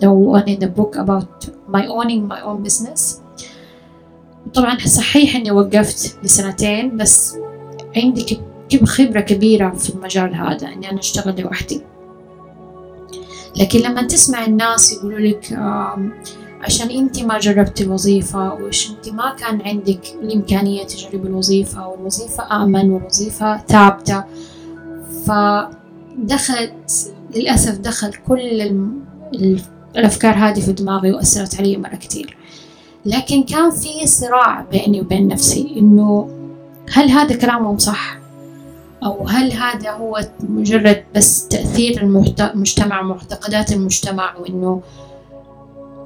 the 0.00 0.10
one 0.10 0.48
in 0.48 0.58
the 0.60 0.70
book 0.78 0.96
about 0.96 1.48
my 1.68 1.86
owning 1.86 2.28
my 2.28 2.40
own 2.40 2.62
business. 2.62 3.20
طبعا 4.54 4.78
صحيح 4.78 5.36
إني 5.36 5.50
وقفت 5.50 6.18
لسنتين 6.24 6.96
بس 6.96 7.36
عندي 7.96 8.40
خبرة 8.84 9.20
كبيرة 9.20 9.70
في 9.70 9.90
المجال 9.90 10.34
هذا 10.34 10.68
إني 10.68 10.90
أنا 10.90 10.98
أشتغل 10.98 11.40
لوحدي. 11.40 11.82
لكن 13.56 13.78
لما 13.78 14.02
تسمع 14.02 14.44
الناس 14.44 14.92
يقولوا 14.92 15.18
لك 15.18 15.52
عشان 16.60 16.90
أنت 16.90 17.22
ما 17.22 17.38
جربتي 17.38 17.84
الوظيفة 17.84 18.54
وش 18.54 18.90
أنت 18.90 19.08
ما 19.08 19.34
كان 19.34 19.62
عندك 19.62 20.00
الإمكانية 20.22 20.84
تجربي 20.84 21.28
الوظيفة 21.28 21.88
والوظيفة 21.88 22.64
آمن 22.64 22.90
والوظيفة 22.90 23.58
ثابتة. 23.58 24.24
فدخلت 25.26 27.12
للأسف 27.36 27.78
دخل 27.78 28.14
كل 28.28 28.72
الأفكار 29.96 30.34
هذه 30.34 30.60
في 30.60 30.72
دماغي 30.72 31.12
وأثرت 31.12 31.60
علي 31.60 31.76
مرة 31.76 31.96
كتير. 31.96 32.37
لكن 33.08 33.42
كان 33.42 33.70
في 33.70 34.06
صراع 34.06 34.60
بيني 34.60 35.00
وبين 35.00 35.28
نفسي 35.28 35.74
إنه 35.76 36.28
هل 36.92 37.10
هذا 37.10 37.36
كلامهم 37.36 37.78
صح؟ 37.78 38.18
أو 39.04 39.26
هل 39.26 39.52
هذا 39.52 39.90
هو 39.90 40.20
مجرد 40.40 41.04
بس 41.16 41.48
تأثير 41.48 42.02
المجتمع 42.02 43.02
معتقدات 43.02 43.72
المجتمع 43.72 44.36
وإنه 44.36 44.82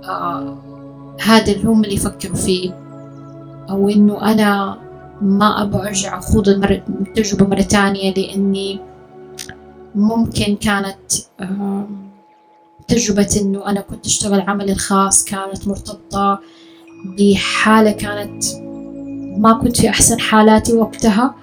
آه 0.04 0.58
هذا 1.22 1.52
اللي 1.52 1.64
هم 1.64 1.84
اللي 1.84 1.94
يفكروا 1.94 2.36
فيه؟ 2.36 2.70
أو 3.70 3.88
إنه 3.88 4.32
أنا 4.32 4.78
ما 5.20 5.62
أبغى 5.62 5.88
أرجع 5.88 6.18
أخوض 6.18 6.48
التجربة 6.48 7.46
مرة 7.46 7.62
تانية 7.62 8.14
لأني 8.14 8.80
ممكن 9.94 10.56
كانت 10.56 11.12
آه 11.40 11.86
تجربة 12.88 13.40
إنه 13.40 13.66
أنا 13.66 13.80
كنت 13.80 14.06
أشتغل 14.06 14.40
عملي 14.40 14.72
الخاص 14.72 15.24
كانت 15.24 15.68
مرتبطة 15.68 16.40
بحالة 17.04 17.90
كانت 17.90 18.44
ما 19.38 19.52
كنت 19.52 19.76
في 19.76 19.88
أحسن 19.88 20.20
حالاتي 20.20 20.72
وقتها 20.72 21.34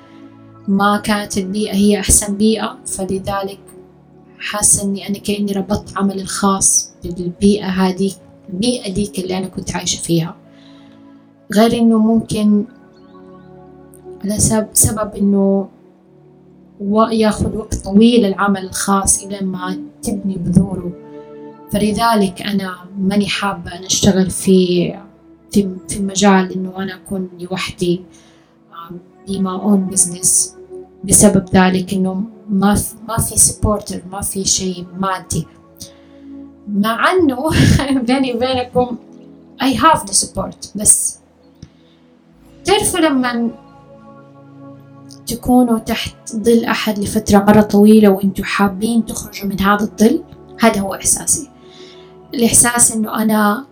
ما 0.67 0.97
كانت 0.97 1.37
البيئة 1.37 1.73
هي 1.73 1.99
أحسن 1.99 2.37
بيئة 2.37 2.77
فلذلك 2.85 3.59
حاسة 4.39 4.83
إني 4.83 5.09
أنا 5.09 5.17
كأني 5.17 5.51
ربطت 5.51 5.97
عملي 5.97 6.21
الخاص 6.21 6.93
بالبيئة 7.03 7.65
هذه 7.67 8.11
البيئة 8.49 8.93
ديك 8.93 9.19
اللي 9.19 9.37
أنا 9.37 9.47
كنت 9.47 9.75
عايشة 9.75 10.01
فيها. 10.01 10.35
غير 11.53 11.73
إنه 11.73 11.97
ممكن 11.97 12.65
على 14.23 14.39
سبب 14.73 15.15
إنه 15.15 15.67
ياخذ 17.11 17.57
وقت 17.57 17.75
طويل 17.75 18.25
العمل 18.25 18.65
الخاص 18.65 19.23
إلى 19.23 19.39
ما 19.41 19.79
تبني 20.03 20.35
بذوره. 20.37 20.91
فلذلك 21.71 22.41
أنا 22.41 22.75
ماني 22.99 23.27
حابة 23.27 23.77
أن 23.77 23.83
أشتغل 23.83 24.29
في 24.29 24.93
في 25.51 25.75
في 25.89 25.99
مجال 25.99 26.53
إنه 26.53 26.73
أنا 26.77 26.95
أكون 26.95 27.29
لوحدي 27.39 28.01
by 29.27 29.44
my 29.44 29.61
own 29.61 29.85
business 29.85 30.55
بسبب 31.03 31.45
ذلك 31.53 31.93
إنه 31.93 32.23
ما 32.49 32.75
في 32.75 32.95
ما 33.07 33.17
في 33.17 33.39
supporter 33.39 34.01
ما 34.11 34.21
في 34.21 34.45
شيء 34.45 34.85
مادي. 34.99 35.47
مع 36.67 37.11
إنه 37.11 37.49
بيني 38.07 38.33
وبينكم 38.33 38.97
I 39.61 39.73
have 39.75 39.99
the 39.99 40.25
support 40.25 40.77
بس 40.77 41.19
تعرفوا 42.65 42.99
لما 42.99 43.51
تكونوا 45.27 45.79
تحت 45.79 46.15
ظل 46.35 46.65
أحد 46.65 46.99
لفترة 46.99 47.37
مرة 47.37 47.61
طويلة 47.61 48.09
وإنتوا 48.09 48.45
حابين 48.45 49.05
تخرجوا 49.05 49.49
من 49.49 49.61
هذا 49.61 49.81
الظل 49.83 50.23
هذا 50.59 50.81
هو 50.81 50.95
إحساسي. 50.95 51.49
الإحساس 52.33 52.91
إنه 52.91 53.21
أنا 53.21 53.65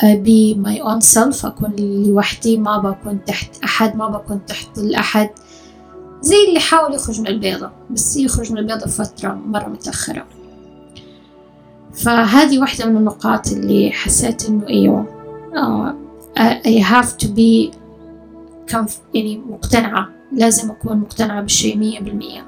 be 0.00 0.54
my 0.66 0.80
own 0.80 1.00
self 1.14 1.44
أكون 1.44 1.76
لوحدي 1.78 2.56
ما 2.56 2.78
بكون 2.78 3.24
تحت 3.24 3.64
أحد 3.64 3.96
ما 3.96 4.08
بكون 4.08 4.40
تحت 4.46 4.78
الأحد. 4.78 5.30
زي 6.20 6.48
اللي 6.48 6.60
حاول 6.60 6.94
يخرج 6.94 7.20
من 7.20 7.26
البيضة 7.26 7.70
بس 7.90 8.16
يخرج 8.16 8.52
من 8.52 8.58
البيضة 8.58 8.86
فترة 8.86 9.34
مرة 9.46 9.68
متأخرة. 9.68 10.24
فهذه 11.94 12.58
واحدة 12.58 12.86
من 12.86 12.96
النقاط 12.96 13.52
اللي 13.52 13.90
حسيت 13.90 14.48
إنه 14.48 14.68
أيوة 14.68 15.06
uh, 15.54 16.08
I 16.66 16.82
have 16.82 17.16
to 17.24 17.26
be 17.26 17.76
يعني 19.14 19.42
مقتنعة. 19.50 20.08
لازم 20.32 20.70
أكون 20.70 20.96
مقتنعة 20.96 21.40
بالشيء 21.40 21.76
مية 21.76 22.00
بالمية. 22.00 22.46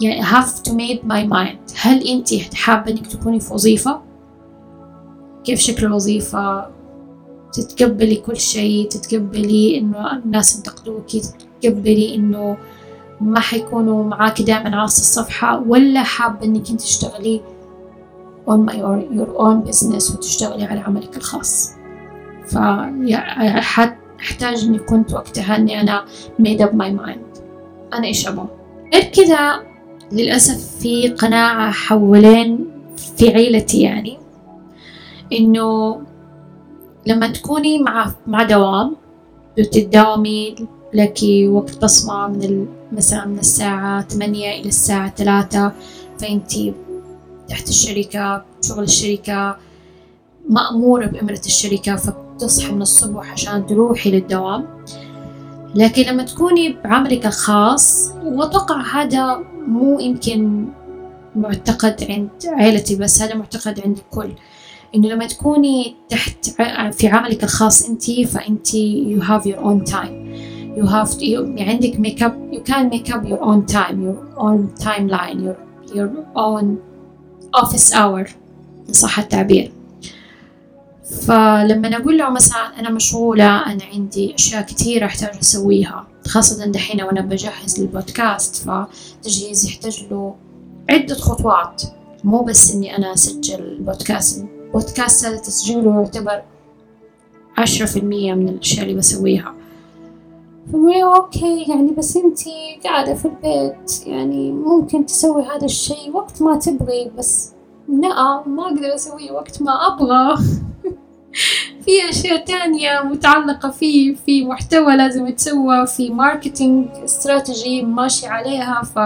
يعني 0.00 0.22
have 0.24 0.68
to 0.68 0.70
make 0.70 1.02
my 1.08 1.32
mind. 1.32 1.72
هل 1.80 2.08
أنت 2.08 2.54
حابة 2.54 2.90
إنك 2.90 3.06
تكوني 3.06 3.40
في 3.40 3.54
وظيفة؟ 3.54 4.11
كيف 5.44 5.60
شكل 5.60 5.86
الوظيفة 5.86 6.66
تتقبلي 7.52 8.16
كل 8.16 8.36
شيء 8.36 8.88
تتقبلي 8.88 9.78
إنه 9.78 10.12
الناس 10.12 10.56
ينتقدوكي 10.56 11.22
تتقبلي 11.60 12.14
إنه 12.14 12.56
ما 13.20 13.40
حيكونوا 13.40 14.04
معاك 14.04 14.42
دائما 14.42 14.76
عاص 14.76 14.98
الصفحة 14.98 15.62
ولا 15.68 16.02
حابة 16.02 16.44
إنك 16.44 16.70
أنت 16.70 16.80
تشتغلي 16.80 17.40
on 18.48 18.66
my 18.66 18.74
or 18.74 18.98
your 19.18 19.30
own 19.38 19.70
business 19.70 20.14
وتشتغلي 20.14 20.64
على 20.64 20.80
عملك 20.80 21.16
الخاص. 21.16 21.70
فأحتاج 22.48 24.64
إني 24.64 24.78
كنت 24.78 25.12
وقتها 25.12 25.56
إني 25.56 25.80
أنا 25.80 26.04
made 26.42 26.58
up 26.58 26.72
my 26.72 26.90
mind. 27.00 27.40
أنا 27.94 28.04
إيش 28.04 28.28
أبغى؟ 28.28 28.46
غير 28.94 29.04
كذا 29.04 29.62
للأسف 30.12 30.78
في 30.80 31.08
قناعة 31.08 31.70
حولين 31.70 32.70
في 33.16 33.28
عيلتي 33.28 33.82
يعني. 33.82 34.21
إنه 35.38 36.00
لما 37.06 37.32
تكوني 37.32 37.78
مع 37.78 38.12
مع 38.26 38.42
دوام 38.42 38.96
بتداومي 39.58 40.54
لك 40.94 41.18
وقت 41.48 41.84
بصمة 41.84 42.28
من 42.28 42.66
مثلا 42.92 43.26
من 43.26 43.38
الساعة 43.38 44.08
ثمانية 44.08 44.60
إلى 44.60 44.68
الساعة 44.68 45.14
ثلاثة 45.16 45.72
فأنت 46.18 46.52
تحت 47.48 47.68
الشركة 47.68 48.44
شغل 48.62 48.84
الشركة 48.84 49.56
مأمورة 50.48 51.06
بإمرة 51.06 51.40
الشركة 51.46 51.96
فبتصحي 51.96 52.72
من 52.72 52.82
الصبح 52.82 53.32
عشان 53.32 53.66
تروحي 53.66 54.10
للدوام. 54.10 54.66
لكن 55.74 56.02
لما 56.02 56.22
تكوني 56.22 56.76
بعملك 56.84 57.26
الخاص 57.26 58.10
وأتوقع 58.24 58.80
هذا 58.80 59.40
مو 59.66 60.00
يمكن 60.00 60.66
معتقد 61.36 62.04
عند 62.08 62.30
عائلتي 62.46 62.96
بس 62.96 63.22
هذا 63.22 63.34
معتقد 63.34 63.80
عند 63.84 63.98
الكل. 63.98 64.32
إنه 64.94 65.08
لما 65.08 65.26
تكوني 65.26 65.96
تحت 66.08 66.46
في 66.92 67.08
عملك 67.08 67.44
الخاص 67.44 67.88
أنت 67.88 68.10
فأنت 68.10 68.68
your 69.46 69.58
own 69.58 69.90
time. 69.92 70.22
You 70.76 70.86
have 70.86 71.10
to, 71.18 71.24
you, 71.24 71.60
عندك 71.60 72.00
make 72.00 72.22
up 72.22 72.50
you 72.52 72.70
can 72.70 72.90
make 72.90 73.12
up 73.12 73.24
your 73.24 73.42
own 73.42 73.66
time 73.74 73.96
your 74.02 74.18
own 74.38 74.84
timeline 74.84 75.38
your 75.44 75.56
your 75.94 76.10
own 76.36 76.66
office 77.62 77.92
hour. 77.92 78.30
إن 78.88 78.92
صح 78.92 79.18
التعبير. 79.18 79.72
فلما 81.26 81.96
أقول 81.96 82.18
له 82.18 82.30
مثلا 82.30 82.80
أنا 82.80 82.90
مشغولة 82.90 83.44
أنا 83.44 83.84
عندي 83.94 84.34
أشياء 84.34 84.62
كثيرة 84.62 85.06
أحتاج 85.06 85.38
أسويها 85.40 86.06
خاصة 86.26 86.66
دحين 86.66 87.02
وأنا 87.02 87.20
بجهز 87.20 87.80
للبودكاست 87.80 88.56
فتجهيز 88.56 89.66
يحتاج 89.66 90.06
له 90.10 90.34
عدة 90.90 91.14
خطوات. 91.14 91.82
مو 92.24 92.42
بس 92.42 92.74
إني 92.74 92.96
أنا 92.96 93.14
أسجل 93.14 93.60
البودكاست. 93.60 94.44
البودكاست 94.74 95.26
هذا 95.26 95.36
تسجيله 95.36 95.94
يعتبر 96.00 96.42
عشرة 97.58 97.86
في 97.86 97.98
المية 97.98 98.34
من 98.34 98.48
الأشياء 98.48 98.84
اللي 98.84 98.98
بسويها. 98.98 99.54
فقولي 100.72 101.04
أوكي 101.04 101.62
يعني 101.68 101.90
بس 101.98 102.16
أنتي 102.16 102.80
قاعدة 102.84 103.14
في 103.14 103.24
البيت 103.24 104.06
يعني 104.06 104.52
ممكن 104.52 105.06
تسوي 105.06 105.42
هذا 105.42 105.64
الشي 105.64 106.10
وقت 106.14 106.42
ما 106.42 106.56
تبغي 106.56 107.10
بس 107.18 107.52
لا 107.88 108.42
ما 108.46 108.62
أقدر 108.62 108.94
أسويه 108.94 109.32
وقت 109.32 109.62
ما 109.62 109.72
أبغى. 109.72 110.36
في 111.84 112.08
أشياء 112.08 112.44
تانية 112.44 113.02
متعلقة 113.02 113.70
فيه 113.70 114.14
في 114.14 114.44
محتوى 114.44 114.96
لازم 114.96 115.26
يتسوى 115.26 115.86
في 115.86 116.10
marketing 116.10 116.88
strategy 117.04 117.82
ماشي 117.82 118.26
عليها 118.26 118.82
ف 118.82 118.98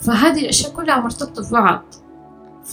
فهذه 0.00 0.40
الأشياء 0.40 0.72
كلها 0.72 1.00
مرتبطة 1.00 1.48
ببعض. 1.50 1.82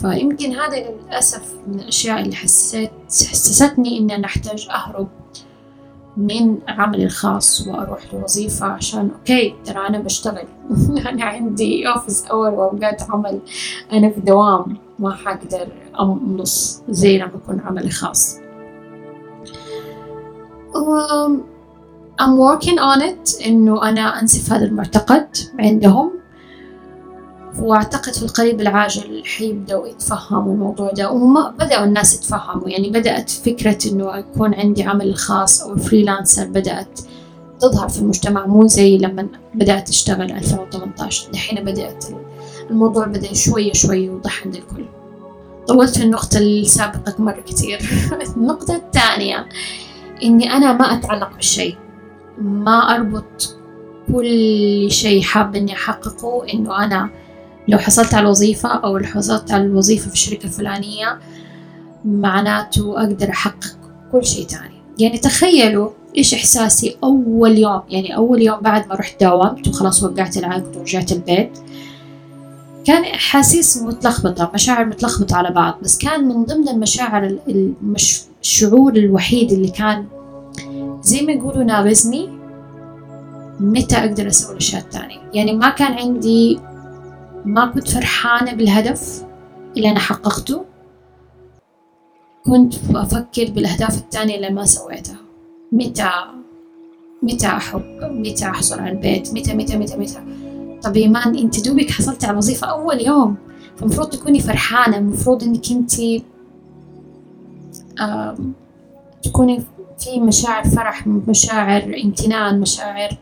فيمكن 0.02 0.52
هذا 0.52 0.90
للأسف 0.90 1.54
من 1.68 1.80
الأشياء 1.80 2.22
اللي 2.22 2.36
حسيت 2.36 2.92
حسستني 3.08 3.98
إني 3.98 4.16
أنا 4.16 4.26
أحتاج 4.26 4.68
أهرب 4.72 5.08
من 6.18 6.58
عملي 6.68 7.04
الخاص 7.04 7.68
وأروح 7.68 8.14
لوظيفة 8.14 8.66
عشان 8.66 9.12
أوكي 9.20 9.56
ترى 9.66 9.88
أنا 9.88 10.00
بشتغل. 10.00 10.48
أنا 11.10 11.26
عندي 11.26 11.88
office 11.88 12.26
hour 12.26 12.50
وأوقات 12.50 13.02
عمل. 13.10 13.40
أنا 13.94 14.10
في 14.10 14.20
دوام 14.20 14.78
ما 15.00 15.16
حقدر 15.16 15.68
أمانع 16.00 16.82
زي 16.90 17.18
لما 17.18 17.32
أكون 17.36 17.60
عملي 17.60 17.90
خاص. 17.90 18.38
Um, 20.74 21.32
I'm 22.22 22.38
working 22.38 22.80
on 22.80 23.02
it 23.02 23.48
إنه 23.48 23.90
أنا 23.90 24.22
أنسف 24.22 24.54
هذا 24.54 24.66
المعتقد 24.66 25.28
عندهم. 25.60 26.12
وأعتقد 27.60 28.14
في 28.14 28.24
القريب 28.24 28.62
العاجل 28.62 29.24
حيبدأوا 29.26 29.88
يتفهموا 29.88 30.54
الموضوع 30.54 30.92
ده 30.92 31.12
وما 31.12 31.50
بدأوا 31.50 31.86
الناس 31.86 32.16
يتفهموا. 32.16 32.70
يعني 32.70 32.90
بدأت 32.90 33.30
فكرة 33.30 33.78
إنه 33.92 34.18
يكون 34.18 34.54
عندي 34.54 34.84
عمل 34.84 35.16
خاص 35.16 35.62
أو 35.62 35.76
freelancer 35.76 36.46
بدأت 36.48 37.00
تظهر 37.60 37.90
في 37.90 38.00
المجتمع 38.00 38.46
مو 38.46 38.68
زي 38.68 38.98
لما 38.98 39.28
بدأت 39.54 39.90
أشتغل 39.90 40.32
2018 40.32 41.32
دحين 41.32 41.64
بدأت 41.66 42.06
الموضوع 42.70 43.06
بدأ 43.06 43.34
شوية 43.34 43.74
شوية 43.74 44.06
يوضح 44.06 44.46
عند 44.46 44.56
الكل. 44.56 44.86
طولت 45.68 45.98
في 45.98 46.04
النقطة 46.04 46.38
السابقة 46.38 47.16
مرة 47.20 47.42
كتير 47.42 47.80
النقطة 48.38 48.76
الثانية 48.76 49.46
إني 50.24 50.54
أنا 50.54 50.74
ما 50.74 50.86
أتعلق 50.94 51.36
بالشيء. 51.36 51.78
ما 52.42 52.96
أربط 52.96 53.58
كل 54.14 54.88
شيء 54.92 55.22
حاب 55.22 55.56
إني 55.56 55.74
أحققه 55.74 56.54
إنه 56.54 56.84
أنا 56.84 57.10
لو 57.68 57.78
حصلت 57.78 58.14
على 58.14 58.24
الوظيفة 58.24 58.70
أو 58.70 58.98
لو 58.98 59.06
حصلت 59.06 59.52
على 59.52 59.64
الوظيفة 59.64 60.08
في 60.08 60.14
الشركة 60.14 60.46
الفلانية 60.46 61.20
معناته 62.06 63.00
أقدر 63.04 63.30
أحقق 63.30 63.78
كل 64.12 64.26
شيء 64.26 64.46
تاني. 64.46 64.82
يعني 65.00 65.18
تخيلوا 65.18 65.90
إيش 66.18 66.34
إحساسي 66.34 66.98
أول 67.04 67.58
يوم. 67.58 67.82
يعني 67.90 68.16
أول 68.16 68.42
يوم 68.42 68.60
بعد 68.60 68.88
ما 68.88 68.96
رحت 68.96 69.20
داومت 69.20 69.68
وخلاص 69.68 70.04
وقعت 70.04 70.38
العقد 70.38 70.78
ورجعت 70.78 71.12
البيت. 71.12 71.52
كان 72.86 73.04
أحاسيس 73.04 73.78
متلخبطة 73.78 74.52
مشاعر 74.54 74.86
متلخبطة 74.86 75.36
على 75.36 75.52
بعض 75.52 75.78
بس 75.82 75.98
كان 75.98 76.28
من 76.28 76.44
ضمن 76.44 76.70
المشاعر 76.70 77.38
المش... 77.50 78.22
الشعور 78.42 78.96
الوحيد 78.96 79.52
اللي 79.52 79.70
كان 79.70 80.06
زي 81.02 81.22
ما 81.22 81.32
يقولوا 81.32 81.64
ناغزني 81.64 82.30
متى 83.60 83.98
أقدر 83.98 84.28
أسوي 84.28 84.52
الأشياء 84.52 84.82
التانية. 84.82 85.20
يعني 85.34 85.54
ما 85.54 85.70
كان 85.70 85.94
عندي 85.94 86.60
ما 87.46 87.66
كنت 87.66 87.88
فرحانة 87.88 88.54
بالهدف 88.54 89.26
اللي 89.78 89.92
أنا 89.92 90.00
حققته. 90.00 90.66
كنت 92.46 92.74
أفكر 92.96 93.52
بالأهداف 93.52 93.98
التانية 93.98 94.36
اللي 94.36 94.50
ما 94.50 94.66
سويتها. 94.66 95.18
متى؟ 95.72 96.12
متى 97.24 97.48
أحب؟ 97.48 98.00
متى 98.02 98.46
أحصل 98.46 98.80
على 98.80 98.92
البيت؟ 98.92 99.34
متى؟ 99.34 99.54
متى؟ 99.54 99.78
متى؟ 99.78 99.98
متى؟ 99.98 100.22
طب 100.84 100.98
إيمان 100.98 101.38
أنت 101.38 101.68
دوبك 101.68 101.92
حصلت 101.92 102.26
على 102.26 102.38
وظيفة 102.38 102.68
أول 102.68 103.02
يوم. 103.02 103.36
فالمفروض 103.78 104.10
تكوني 104.10 104.40
فرحانة. 104.40 104.98
المفروض 104.98 105.44
إنك 105.44 105.72
أنت 105.72 105.92
تكوني 109.24 109.64
في 110.00 110.20
مشاعر 110.20 110.64
فرح 110.64 111.08
مشاعر 111.08 111.84
امتنان 112.04 112.60
مشاعر 112.60 113.18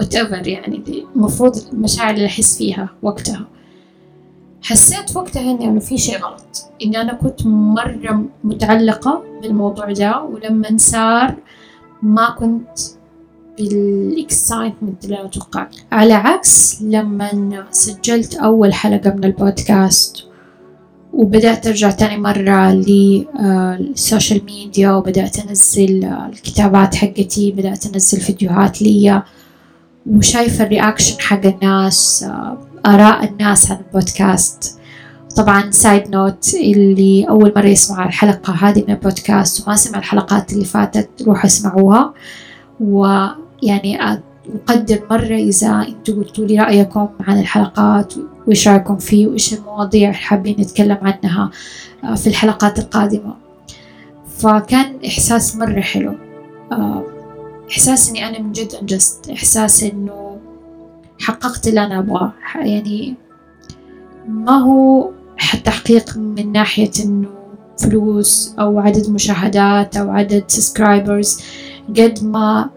whatever 0.00 0.46
يعني 0.46 0.82
المفروض 1.16 1.56
المشاعر 1.72 2.14
اللي 2.14 2.26
أحس 2.26 2.58
فيها 2.58 2.88
وقتها. 3.02 3.46
حسيت 4.62 5.16
وقتها 5.16 5.50
إنه 5.50 5.62
يعني 5.64 5.80
في 5.80 5.98
شيء 5.98 6.18
غلط 6.18 6.70
إني 6.84 7.00
أنا 7.00 7.14
كنت 7.14 7.46
مرة 7.46 8.24
متعلقة 8.44 9.22
بالموضوع 9.42 9.92
ده 9.92 10.22
ولما 10.22 10.68
صار 10.76 11.34
ما 12.02 12.30
كنت 12.30 12.78
بال 13.58 13.82
excitement 13.82 15.04
اللي 15.04 15.20
أنا 15.20 15.28
توقعت 15.28 15.76
على 15.92 16.12
عكس 16.14 16.82
لما 16.82 17.64
سجلت 17.70 18.34
أول 18.34 18.74
حلقة 18.74 19.10
من 19.14 19.24
البودكاست 19.24 20.16
وبدأت 21.12 21.66
أرجع 21.66 21.90
تاني 21.90 22.16
مرة 22.16 22.72
لل 22.72 23.15
social 23.15 24.44
media 24.44 24.90
وبدأت 24.92 25.38
أنزل 25.48 26.04
الكتابات 26.04 26.94
حقتي 26.94 27.52
بدأت 27.52 27.86
أنزل 27.86 28.20
فيديوهات 28.20 28.82
لي 28.82 29.22
وشايفة 30.06 30.64
ال 30.64 30.70
reaction 30.70 31.20
حق 31.20 31.46
الناس 31.46 32.26
آراء 32.86 33.24
الناس 33.24 33.70
عن 33.70 33.78
البودكاست. 33.86 34.78
طبعا 35.36 35.70
side 35.70 36.10
note 36.10 36.54
اللي 36.54 37.28
أول 37.28 37.52
مرة 37.56 37.66
يسمع 37.66 38.06
الحلقة 38.06 38.52
هذه 38.52 38.84
من 38.88 38.94
البودكاست 38.94 39.66
وما 39.66 39.76
سمع 39.76 39.98
الحلقات 39.98 40.52
اللي 40.52 40.64
فاتت 40.64 41.08
روحوا 41.22 41.46
اسمعوها. 41.46 42.14
ويعني 42.80 44.02
أقدر 44.68 45.02
مرة 45.10 45.34
إذا 45.34 45.86
أنتوا 45.88 46.14
قلتوا 46.14 46.46
لي 46.46 46.58
رأيكم 46.58 47.08
عن 47.20 47.40
الحلقات 47.40 48.14
وإيش 48.46 48.68
رأيكم 48.68 48.96
فيه 48.96 49.26
وإيش 49.26 49.54
المواضيع 49.54 50.08
اللي 50.08 50.18
حابين 50.18 50.56
نتكلم 50.60 50.98
عنها 51.02 51.50
في 52.16 52.26
الحلقات 52.26 52.78
القادمة. 52.78 53.34
فكان 54.38 54.98
إحساس 55.06 55.56
مرة 55.56 55.80
حلو. 55.80 56.14
إحساس 57.70 58.10
إني 58.10 58.28
أنا 58.28 58.38
من 58.38 58.52
جد 58.52 58.74
أنجزت 58.74 59.30
إحساس 59.30 59.82
إنه 59.82 60.38
حققت 61.20 61.68
اللي 61.68 61.84
أنا 61.84 61.98
أبغاه. 61.98 62.32
يعني 62.54 63.14
ما 64.28 64.58
هو 64.58 65.10
تحقيق 65.64 66.16
من 66.16 66.52
ناحية 66.52 66.90
إنه 67.04 67.28
فلوس 67.78 68.54
أو 68.58 68.78
عدد 68.78 69.10
مشاهدات 69.10 69.96
أو 69.96 70.10
عدد 70.10 70.44
سبسكرايبرز 70.48 71.40
قد 71.88 72.18
ما 72.22 72.70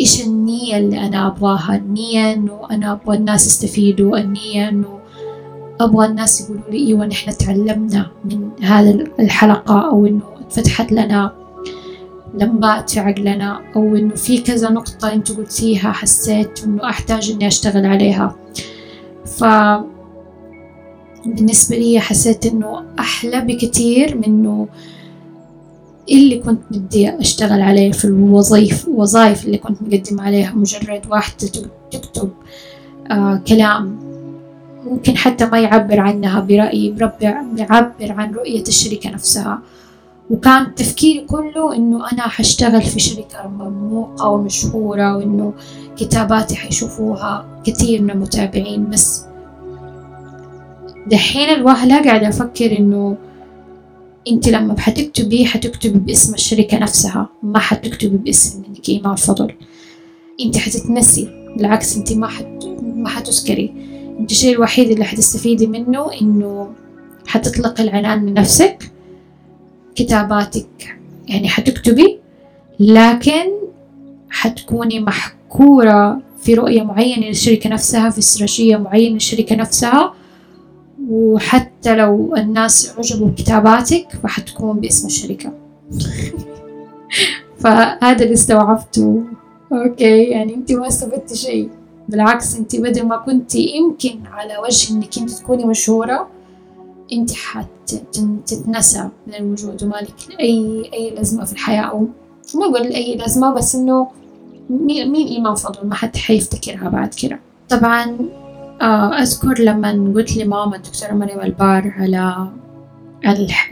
إيش 0.00 0.26
النية 0.26 0.76
اللي 0.76 1.06
أنا 1.06 1.26
أبغاها؟ 1.26 1.76
النية 1.76 2.32
إنه 2.32 2.60
أنا 2.70 2.92
أبغى 2.92 3.16
الناس 3.16 3.46
يستفيدوا 3.46 4.18
النية 4.18 4.68
إنه 4.68 4.98
أبغى 5.80 6.06
الناس 6.06 6.40
يقولوا 6.40 6.70
لي 6.70 6.86
إيوة 6.86 7.06
نحن 7.06 7.36
تعلمنا 7.36 8.10
من 8.24 8.50
هذه 8.62 9.06
الحلقة 9.20 9.90
أو 9.90 10.06
إنه 10.06 10.22
فتحت 10.50 10.92
لنا 10.92 11.41
لمبات 12.34 12.90
في 12.90 13.00
عقلنا. 13.00 13.60
أو 13.76 13.96
إنه 13.96 14.14
في 14.14 14.38
كذا 14.38 14.70
نقطة 14.70 15.12
أنت 15.12 15.32
قلتيها 15.32 15.92
حسيت 15.92 16.64
إنه 16.64 16.88
أحتاج 16.88 17.30
إني 17.30 17.46
أشتغل 17.46 17.86
عليها. 17.86 18.36
ف 19.26 19.44
بالنسبة 21.26 21.76
لي 21.76 22.00
حسيت 22.00 22.46
إنه 22.46 22.82
أحلى 22.98 23.40
بكتير 23.40 24.16
من 24.16 24.24
إنه 24.24 24.68
اللي 26.10 26.38
كنت 26.38 26.60
بدي 26.70 27.20
أشتغل 27.20 27.62
عليه 27.62 27.92
في 27.92 28.04
الوظيف 28.04 28.88
وظائف 28.88 29.46
اللي 29.46 29.58
كنت 29.58 29.82
مقدم 29.82 30.20
عليها. 30.20 30.52
مجرد 30.54 31.02
واحدة 31.10 31.48
تكتب 31.90 32.30
آه 33.10 33.42
كلام. 33.48 33.98
ممكن 34.84 35.16
حتى 35.16 35.46
ما 35.46 35.60
يعبر 35.60 36.00
عنها 36.00 36.40
برأيي 36.40 36.94
يعبر 37.58 38.12
عن 38.12 38.34
رؤية 38.34 38.62
الشركة 38.68 39.10
نفسها. 39.10 39.62
وكان 40.32 40.74
تفكيري 40.74 41.20
كله 41.20 41.76
إنه 41.76 42.12
أنا 42.12 42.22
حشتغل 42.22 42.82
في 42.82 43.00
شركة 43.00 43.48
مرموقة 43.48 44.28
ومشهورة 44.28 45.16
وإنه 45.16 45.52
كتاباتي 45.96 46.56
حيشوفوها 46.56 47.62
كثير 47.66 48.02
من 48.02 48.10
المتابعين 48.10 48.90
بس 48.90 49.24
دحين 51.06 51.48
الوهلة 51.48 52.04
قاعدة 52.04 52.28
أفكر 52.28 52.78
إنه 52.78 53.16
أنت 54.28 54.48
لما 54.48 54.80
حتكتبي 54.80 55.46
حتكتبي 55.46 55.98
باسم 55.98 56.34
الشركة 56.34 56.78
نفسها 56.78 57.28
ما 57.42 57.58
حتكتبي 57.58 58.16
باسم 58.16 58.62
إنك 58.68 58.88
إيمان 58.88 59.16
فضل 59.16 59.52
أنت 60.40 60.56
حتتنسي 60.56 61.28
بالعكس 61.56 61.96
أنت 61.96 62.12
ما 62.12 62.26
حت 62.26 62.46
ما 62.82 63.08
حتذكري. 63.08 63.74
أنت 64.20 64.30
الشيء 64.30 64.54
الوحيد 64.54 64.90
اللي 64.90 65.04
حتستفيدي 65.04 65.66
منه 65.66 66.12
إنه 66.20 66.72
حتطلقي 67.26 67.82
العنان 67.82 68.24
من 68.24 68.34
نفسك. 68.34 68.92
كتاباتك. 69.94 70.98
يعني 71.28 71.48
حتكتبي 71.48 72.18
لكن 72.80 73.50
حتكوني 74.30 75.00
محكورة 75.00 76.22
في 76.42 76.54
رؤية 76.54 76.82
معينة 76.82 77.26
للشركة 77.26 77.70
نفسها 77.70 78.10
في 78.10 78.18
استراتيجية 78.18 78.76
معينة 78.76 79.14
للشركة 79.14 79.56
نفسها. 79.56 80.14
وحتى 81.08 81.96
لو 81.96 82.36
الناس 82.36 82.94
عجبوا 82.98 83.28
بكتاباتك 83.28 84.08
فحتكون 84.22 84.80
باسم 84.80 85.06
الشركة. 85.06 85.52
فهذا 87.60 88.22
اللي 88.22 88.32
استوعبته. 88.32 89.22
أوكي 89.72 90.22
يعني 90.22 90.54
أنت 90.54 90.72
ما 90.72 90.88
استفدتي 90.88 91.36
شيء. 91.36 91.68
بالعكس 92.08 92.56
أنت 92.56 92.76
بدل 92.76 93.06
ما 93.06 93.16
كنت 93.16 93.54
يمكن 93.54 94.20
على 94.32 94.58
وجه 94.58 94.92
إنك 94.92 95.18
أنت 95.18 95.30
تكوني 95.30 95.64
مشهورة 95.64 96.28
أنت 97.12 97.32
حتتنسى 97.32 99.08
من 99.26 99.34
الوجود. 99.34 99.82
ومالك 99.82 100.14
أي 100.40 100.90
أي 100.92 101.10
لازمة 101.10 101.44
في 101.44 101.52
الحياة. 101.52 101.82
أو 101.82 102.06
ما 102.54 102.64
أقول 102.64 102.86
أي 102.86 103.16
لازمة 103.16 103.54
بس 103.54 103.74
إنه 103.74 104.08
مين 104.70 105.26
إيمان 105.26 105.54
فضل؟ 105.54 105.88
ما 105.88 105.94
حد 105.94 106.16
حيفتكرها 106.16 106.88
بعد 106.88 107.14
كده. 107.14 107.40
طبعا 107.68 108.16
آه، 108.80 109.22
أذكر 109.22 109.62
لما 109.62 110.12
قلت 110.14 110.36
لماما 110.36 110.76
الدكتورة 110.76 111.12
مريم 111.12 111.40
البار 111.40 111.94
على 111.96 112.48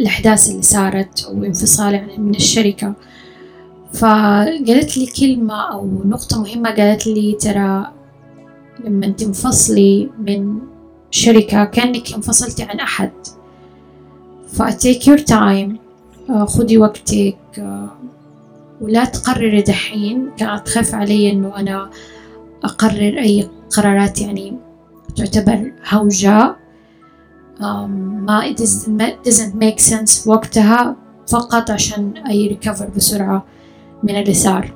الأحداث 0.01 0.51
اللي 0.51 0.63
صارت 0.63 1.31
وانفصالي 1.35 2.19
من 2.19 2.35
الشركة. 2.35 2.95
فقالت 3.93 4.97
لي 4.97 5.07
كلمة 5.07 5.73
أو 5.73 5.89
نقطة 6.05 6.43
مهمة 6.43 6.71
قالت 6.71 7.07
لي 7.07 7.33
ترى 7.41 7.93
لما 8.85 9.09
تنفصلي 9.09 10.11
من 10.19 10.59
شركة 11.11 11.65
كأنك 11.65 12.15
انفصلتي 12.15 12.63
عن 12.63 12.81
أحد. 12.81 13.11
ف 14.49 14.61
take 14.61 15.09
your 15.09 15.19
time 15.19 15.79
خدي 16.45 16.79
وقتك. 16.79 17.37
آه، 17.59 17.91
ولا 18.81 19.05
تقرري 19.05 19.63
دحين. 19.63 20.31
كانت 20.37 20.67
تخاف 20.67 20.95
علي 20.95 21.33
إنه 21.33 21.57
أنا 21.57 21.91
أقرر 22.65 23.19
أي 23.19 23.49
قرارات 23.71 24.21
يعني 24.21 24.57
تعتبر 25.17 25.73
هوجة. 25.89 26.57
ما 27.61 28.53
it 28.53 28.61
doesn't 29.29 29.55
make 29.55 29.81
sense 29.91 30.27
وقتها 30.27 30.97
فقط 31.29 31.71
عشان 31.71 32.17
أي 32.17 32.49
ريكفر 32.49 32.89
بسرعة 32.97 33.45
من 34.03 34.17
اللي 34.17 34.35
صار 34.35 34.73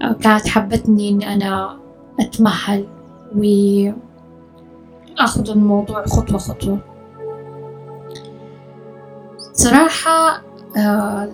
كانت 0.00 0.48
حبتني 0.48 1.08
إني 1.08 1.34
أنا 1.34 1.76
أتمهل. 2.20 2.86
وأخذ 5.18 5.50
الموضوع 5.50 6.06
خطوة 6.06 6.38
خطوة. 6.38 6.78
صراحة 9.52 10.42
آه، 10.76 11.28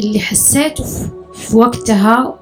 اللي 0.00 0.20
حسيته 0.20 0.84
في 1.32 1.56
وقتها 1.56 2.38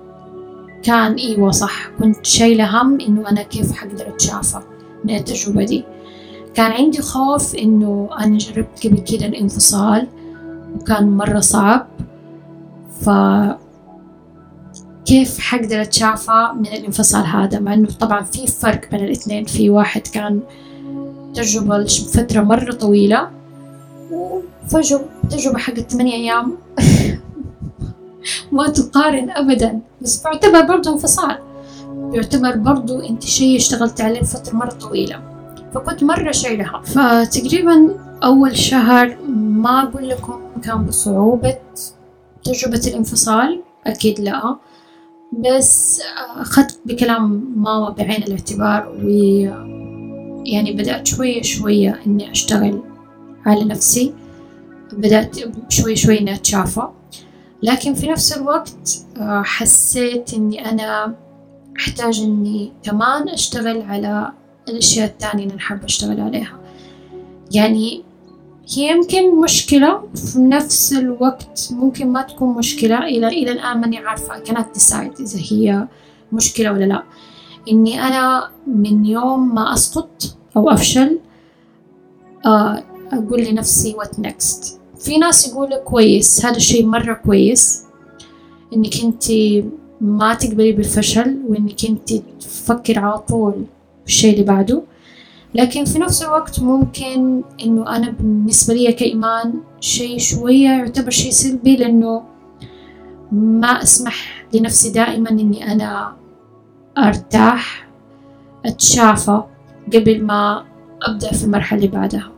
كان 0.83 1.15
إيوة 1.15 1.51
صح. 1.51 1.89
كنت 1.99 2.27
شايلة 2.27 2.83
هم 2.83 3.01
إنه 3.01 3.29
أنا 3.29 3.43
كيف 3.43 3.73
حقدر 3.73 4.09
أتشافى 4.09 4.61
من 5.05 5.15
التجربة 5.15 5.65
دي. 5.65 5.85
كان 6.55 6.73
عندي 6.73 7.03
خوف 7.03 7.55
إنه 7.55 8.09
أنا 8.19 8.39
جربت 8.39 8.87
قبل 8.87 8.99
كده 8.99 9.27
الانفصال 9.27 10.09
وكان 10.75 11.17
مرة 11.17 11.41
صعب. 11.41 11.87
ف 13.01 13.11
كيف 15.05 15.39
حقدر 15.39 15.83
أتشافى 15.83 16.49
من 16.57 16.67
الانفصال 16.67 17.27
هذا؟ 17.27 17.61
مع 17.61 17.75
إنه 17.75 17.89
طبعا 18.01 18.23
في 18.23 18.47
فرق 18.47 18.91
بين 18.91 19.05
الاثنين. 19.05 19.45
في 19.45 19.71
واحد 19.71 20.01
كان 20.01 20.41
تجربة 21.35 21.79
لفترة 21.79 22.41
مرة 22.41 22.73
طويلة. 22.73 23.31
وفجأة 24.11 25.01
تجربة 25.31 25.59
حقت 25.59 25.91
ثمانية 25.91 26.15
أيام. 26.15 26.57
ما 28.53 28.69
تقارن 28.69 29.31
أبدا. 29.31 29.81
بس 30.03 30.23
بعتبر 30.25 30.61
برضه 30.61 30.93
انفصال. 30.93 31.39
يعتبر 32.13 32.57
برضو 32.57 33.01
أنت 33.01 33.23
شيء 33.25 33.57
اشتغلت 33.57 34.01
عليه 34.01 34.23
فترة 34.23 34.57
مرة 34.57 34.71
طويلة. 34.71 35.21
فكنت 35.75 36.05
مرة 36.05 36.33
شايلها. 36.33 36.83
فتقريبا 36.85 37.95
أول 38.25 38.57
شهر 38.57 39.17
ما 39.37 39.83
أقول 39.83 40.09
لكم 40.09 40.41
كان 40.65 40.87
بصعوبة 40.87 41.57
تجربة 42.45 42.83
الانفصال. 42.87 43.63
أكيد 43.87 44.21
لا. 44.21 44.57
بس 45.33 46.03
أخذت 46.37 46.81
بكلام 46.87 47.53
ماما 47.57 47.91
بعين 47.91 48.23
الاعتبار 48.23 48.89
و 49.05 49.09
يعني 50.47 50.73
بدأت 50.73 51.07
شوية 51.07 51.43
شوية 51.43 52.01
إني 52.07 52.31
أشتغل 52.31 52.83
على 53.47 53.65
نفسي. 53.65 54.15
بدأت 54.93 55.37
شوي 55.69 55.97
شوي 55.97 56.21
إني 56.21 56.35
أتشافى. 56.35 56.89
لكن 57.63 57.95
في 57.95 58.09
نفس 58.09 58.33
الوقت 58.33 59.05
حسيت 59.45 60.35
إني 60.35 60.71
أنا 60.71 61.15
أحتاج 61.79 62.21
إني 62.21 62.73
كمان 62.83 63.29
أشتغل 63.29 63.83
على 63.83 64.33
الأشياء 64.69 65.07
التانية 65.07 65.45
اللي 65.45 65.57
أحب 65.57 65.85
أشتغل 65.85 66.21
عليها. 66.21 66.59
يعني 67.55 68.03
هي 68.75 68.91
يمكن 68.91 69.41
مشكلة 69.41 70.03
في 70.15 70.39
نفس 70.39 70.93
الوقت 70.93 71.69
ممكن 71.73 72.09
ما 72.09 72.23
تكون 72.23 72.59
مشكلة. 72.59 72.99
إلى 72.99 73.29
إلى 73.29 73.53
الآن 73.53 73.81
ماني 73.81 73.99
عارفة 73.99 74.39
كانت 74.39 74.67
ديسايد 74.75 75.13
إذا 75.21 75.39
هي 75.51 75.89
مشكلة 76.33 76.73
ولا 76.73 76.85
لا. 76.85 77.03
إني 77.69 78.03
أنا 78.03 78.51
من 78.67 79.07
يوم 79.07 79.55
ما 79.55 79.73
أسقط 79.73 80.37
أو 80.57 80.71
أفشل 80.71 81.19
آه، 82.47 82.83
أقول 83.13 83.45
لنفسي 83.45 83.95
what 83.95 84.19
next 84.21 84.81
في 84.99 85.19
ناس 85.19 85.49
يقولوا 85.49 85.79
كويس 85.79 86.47
هذا 86.47 86.57
الشيء 86.57 86.87
مرة 86.87 87.15
كويس 87.15 87.83
إنك 88.73 89.05
أنتي 89.05 89.65
ما 90.01 90.35
تقبلي 90.35 90.73
بالفشل 90.73 91.39
وإنك 91.49 91.85
أنت 91.85 92.13
تفكر 92.41 92.99
على 92.99 93.19
طول 93.19 93.65
الشيء 94.07 94.33
اللي 94.33 94.45
بعده. 94.45 94.83
لكن 95.55 95.85
في 95.85 95.99
نفس 95.99 96.23
الوقت 96.23 96.61
ممكن 96.61 97.43
إنه 97.65 97.97
أنا 97.97 98.11
بالنسبة 98.11 98.75
لي 98.75 98.93
كإيمان 98.93 99.55
شيء 99.81 100.19
شوية 100.19 100.69
يعتبر 100.69 101.11
شيء 101.11 101.31
سلبي 101.31 101.77
لأنه 101.77 102.23
ما 103.33 103.83
أسمح 103.83 104.47
لنفسي 104.55 104.91
دائما 104.91 105.31
إني 105.31 105.73
أنا 105.73 106.17
أرتاح 106.99 107.89
أتشافى 108.67 109.43
قبل 109.93 110.25
ما 110.25 110.65
أبدأ 111.03 111.33
في 111.33 111.45
المرحلة 111.45 111.79
اللي 111.79 111.91
بعدها. 111.91 112.31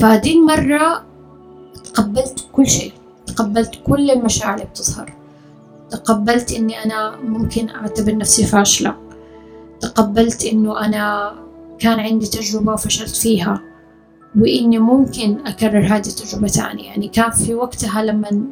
فدي 0.00 0.38
المرة 0.38 1.04
تقبلت 1.84 2.46
كل 2.52 2.66
شيء 2.66 2.92
تقبلت 3.26 3.74
كل 3.86 4.10
المشاعر 4.10 4.54
اللي 4.54 4.64
بتظهر. 4.64 5.12
تقبلت 5.90 6.52
إني 6.52 6.84
أنا 6.84 7.16
ممكن 7.16 7.68
أعتبر 7.68 8.16
نفسي 8.16 8.46
فاشلة. 8.46 8.94
تقبلت 9.80 10.44
إنه 10.44 10.84
أنا 10.84 11.34
كان 11.78 12.00
عندي 12.00 12.26
تجربة 12.26 12.72
وفشلت 12.72 13.16
فيها 13.16 13.60
وإني 14.38 14.78
ممكن 14.78 15.46
أكرر 15.46 15.86
هذه 15.86 15.96
التجربة 15.96 16.48
تاني. 16.48 16.86
يعني 16.86 17.08
كان 17.08 17.30
في 17.30 17.54
وقتها 17.54 18.02
لما 18.02 18.42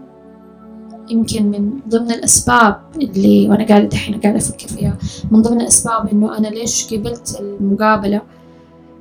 يمكن 1.10 1.50
من 1.50 1.80
ضمن 1.88 2.10
الأسباب 2.10 2.80
اللي 2.96 3.48
وأنا 3.50 3.66
قاعدة 3.66 3.84
دحين 3.88 4.20
قاعدة 4.20 4.38
أفكر 4.38 4.68
فيها 4.68 4.98
من 5.30 5.42
ضمن 5.42 5.60
الأسباب 5.60 6.08
إنه 6.12 6.38
أنا 6.38 6.48
ليش 6.48 6.94
قبلت 6.94 7.40
المقابلة 7.40 8.22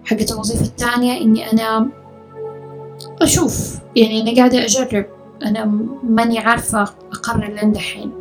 حقت 0.06 0.32
الوظيفة 0.32 0.62
الثانية 0.66 1.22
إني 1.22 1.52
أنا 1.54 1.90
أشوف 3.22 3.80
يعني 3.96 4.22
أنا 4.22 4.36
قاعدة 4.36 4.66
أجرب 4.66 5.06
أنا 5.46 5.66
ماني 6.04 6.40
عارفة 6.40 6.82
أقرر 7.12 7.54
لين 7.54 7.72
دحين. 7.72 8.12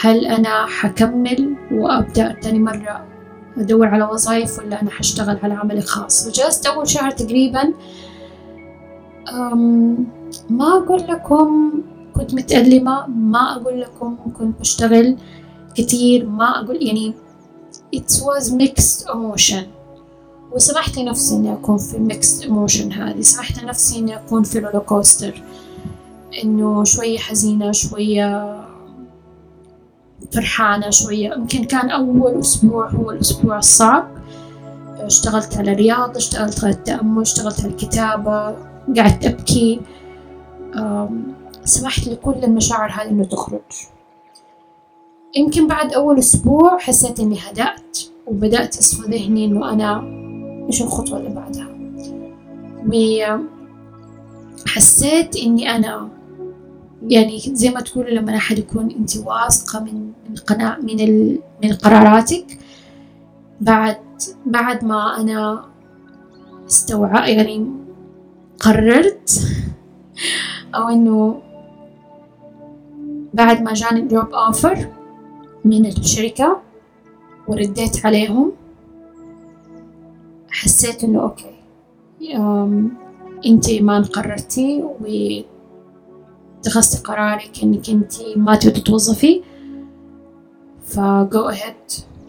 هل 0.00 0.26
أنا 0.26 0.66
حكمل 0.66 1.56
وأبدأ 1.72 2.32
تاني 2.42 2.58
مرة 2.58 3.06
أدور 3.58 3.86
على 3.86 4.04
وظائف 4.04 4.58
ولا 4.58 4.82
أنا 4.82 4.90
حشتغل 4.90 5.38
على 5.42 5.54
عملي 5.54 5.78
الخاص 5.78 6.28
فجلست 6.28 6.66
أول 6.66 6.88
شهر 6.88 7.10
تقريبا 7.10 7.72
ما 10.50 10.68
أقول 10.84 11.00
لكم 11.08 11.72
كنت 12.20 12.34
متألمة 12.34 13.06
ما 13.06 13.56
أقول 13.56 13.80
لكم 13.80 14.16
كنت 14.38 14.60
بشتغل 14.60 15.16
كتير 15.74 16.26
ما 16.26 16.60
أقول 16.60 16.86
يعني 16.86 17.14
it 17.96 18.10
was 18.10 18.50
mixed 18.50 19.06
emotion. 19.06 19.64
وسمحت 20.52 20.98
لنفسي 20.98 21.36
إني 21.36 21.52
أكون 21.52 21.78
في 21.78 22.08
mixed 22.08 22.44
emotion 22.44 22.98
هذه. 22.98 23.20
سمحت 23.20 23.62
لنفسي 23.62 23.98
إني 23.98 24.16
أكون 24.16 24.42
في 24.42 24.58
رولر 24.58 25.42
إنه 26.44 26.84
شوية 26.84 27.18
حزينة 27.18 27.72
شوية 27.72 28.60
فرحانة 30.32 30.90
شوية. 30.90 31.34
يمكن 31.34 31.64
كان 31.64 31.90
أول 31.90 32.40
أسبوع 32.40 32.90
هو 32.90 33.10
الأسبوع 33.10 33.58
الصعب. 33.58 34.08
اشتغلت 34.98 35.56
على 35.56 35.72
الرياضة 35.72 36.16
اشتغلت 36.16 36.64
على 36.64 36.72
التأمل 36.72 37.22
اشتغلت 37.22 37.60
على 37.60 37.70
الكتابة 37.70 38.56
قعدت 38.96 39.24
أبكي. 39.24 39.80
سمحت 41.64 42.08
لكل 42.08 42.44
المشاعر 42.44 42.90
هذه 42.90 43.08
إنه 43.08 43.24
تخرج. 43.24 43.60
يمكن 45.36 45.66
بعد 45.66 45.92
أول 45.92 46.18
أسبوع 46.18 46.78
حسيت 46.78 47.20
إني 47.20 47.38
هدأت 47.50 47.98
وبدأت 48.26 48.78
أصفى 48.78 49.10
ذهني 49.10 49.44
إنه 49.44 49.72
أنا 49.72 50.02
إيش 50.66 50.82
الخطوة 50.82 51.18
اللي 51.18 51.30
بعدها. 51.30 51.70
وحسيت 54.66 55.36
إني 55.36 55.76
أنا 55.76 56.08
يعني 57.08 57.38
زي 57.38 57.70
ما 57.70 57.80
تقول 57.80 58.14
لما 58.14 58.36
أحد 58.36 58.58
يكون 58.58 58.90
أنت 58.90 59.16
واثقة 59.16 59.80
من 59.80 60.12
من 60.28 60.36
قناع 60.46 60.78
من 60.78 61.00
ال... 61.00 61.38
من 61.64 61.72
قراراتك 61.72 62.58
بعد 63.60 63.96
بعد 64.46 64.84
ما 64.84 65.20
أنا 65.20 65.64
استوعب 66.66 67.28
يعني 67.28 67.66
قررت 68.60 69.30
أو 70.74 70.88
إنه 70.88 71.42
بعد 73.34 73.62
ما 73.62 73.72
جاني 73.74 74.00
جوب 74.00 74.34
أوفر 74.34 74.88
من 75.64 75.86
الشركة 75.86 76.60
ورديت 77.48 78.06
عليهم 78.06 78.52
حسيت 80.50 81.04
إنه 81.04 81.22
أوكي. 81.22 81.54
أنت 83.46 83.70
ما 83.70 84.00
قررتي 84.00 84.84
واتخذتي 86.60 86.98
قرارك 87.04 87.62
إنك 87.62 87.90
أنت 87.90 88.12
ما 88.36 88.56
تبي 88.56 88.80
تتوظفي 88.80 89.42
فجو 90.84 91.48
أهيد 91.48 91.74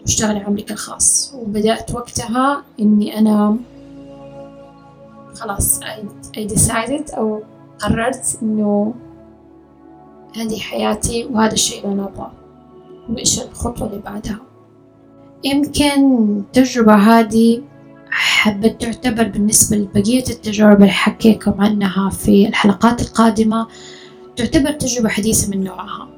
واشتغلي 0.00 0.38
عملك 0.38 0.70
الخاص. 0.70 1.34
وبدأت 1.34 1.94
وقتها 1.94 2.62
إني 2.80 3.18
أنا 3.18 3.56
خلاص 5.34 5.80
I, 5.80 5.84
decided 6.38 7.14
أو 7.14 7.42
قررت 7.78 8.38
إنه 8.42 8.94
هذه 10.36 10.58
حياتي 10.58 11.24
وهذا 11.24 11.52
الشيء 11.52 11.84
اللي 11.84 11.94
أنا 11.94 12.04
أبغاه 12.04 12.32
وإيش 13.08 13.40
الخطوة 13.40 13.88
اللي 13.88 14.00
بعدها؟ 14.00 14.40
يمكن 15.44 16.28
التجربة 16.38 16.94
هذه 16.94 17.62
حبت 18.10 18.80
تعتبر 18.80 19.28
بالنسبة 19.28 19.76
لبقية 19.76 20.24
التجارب 20.30 20.80
اللي 20.80 20.92
حكيكم 20.92 21.54
عنها 21.58 22.10
في 22.10 22.48
الحلقات 22.48 23.02
القادمة 23.02 23.66
تعتبر 24.36 24.70
تجربة 24.70 25.08
حديثة 25.08 25.50
من 25.50 25.64
نوعها. 25.64 26.08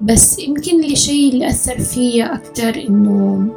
بس 0.00 0.38
يمكن 0.38 0.84
الشيء 0.84 1.32
اللي 1.32 1.48
أثر 1.48 1.78
فيا 1.78 2.34
أكتر 2.34 2.88
إنه 2.88 3.48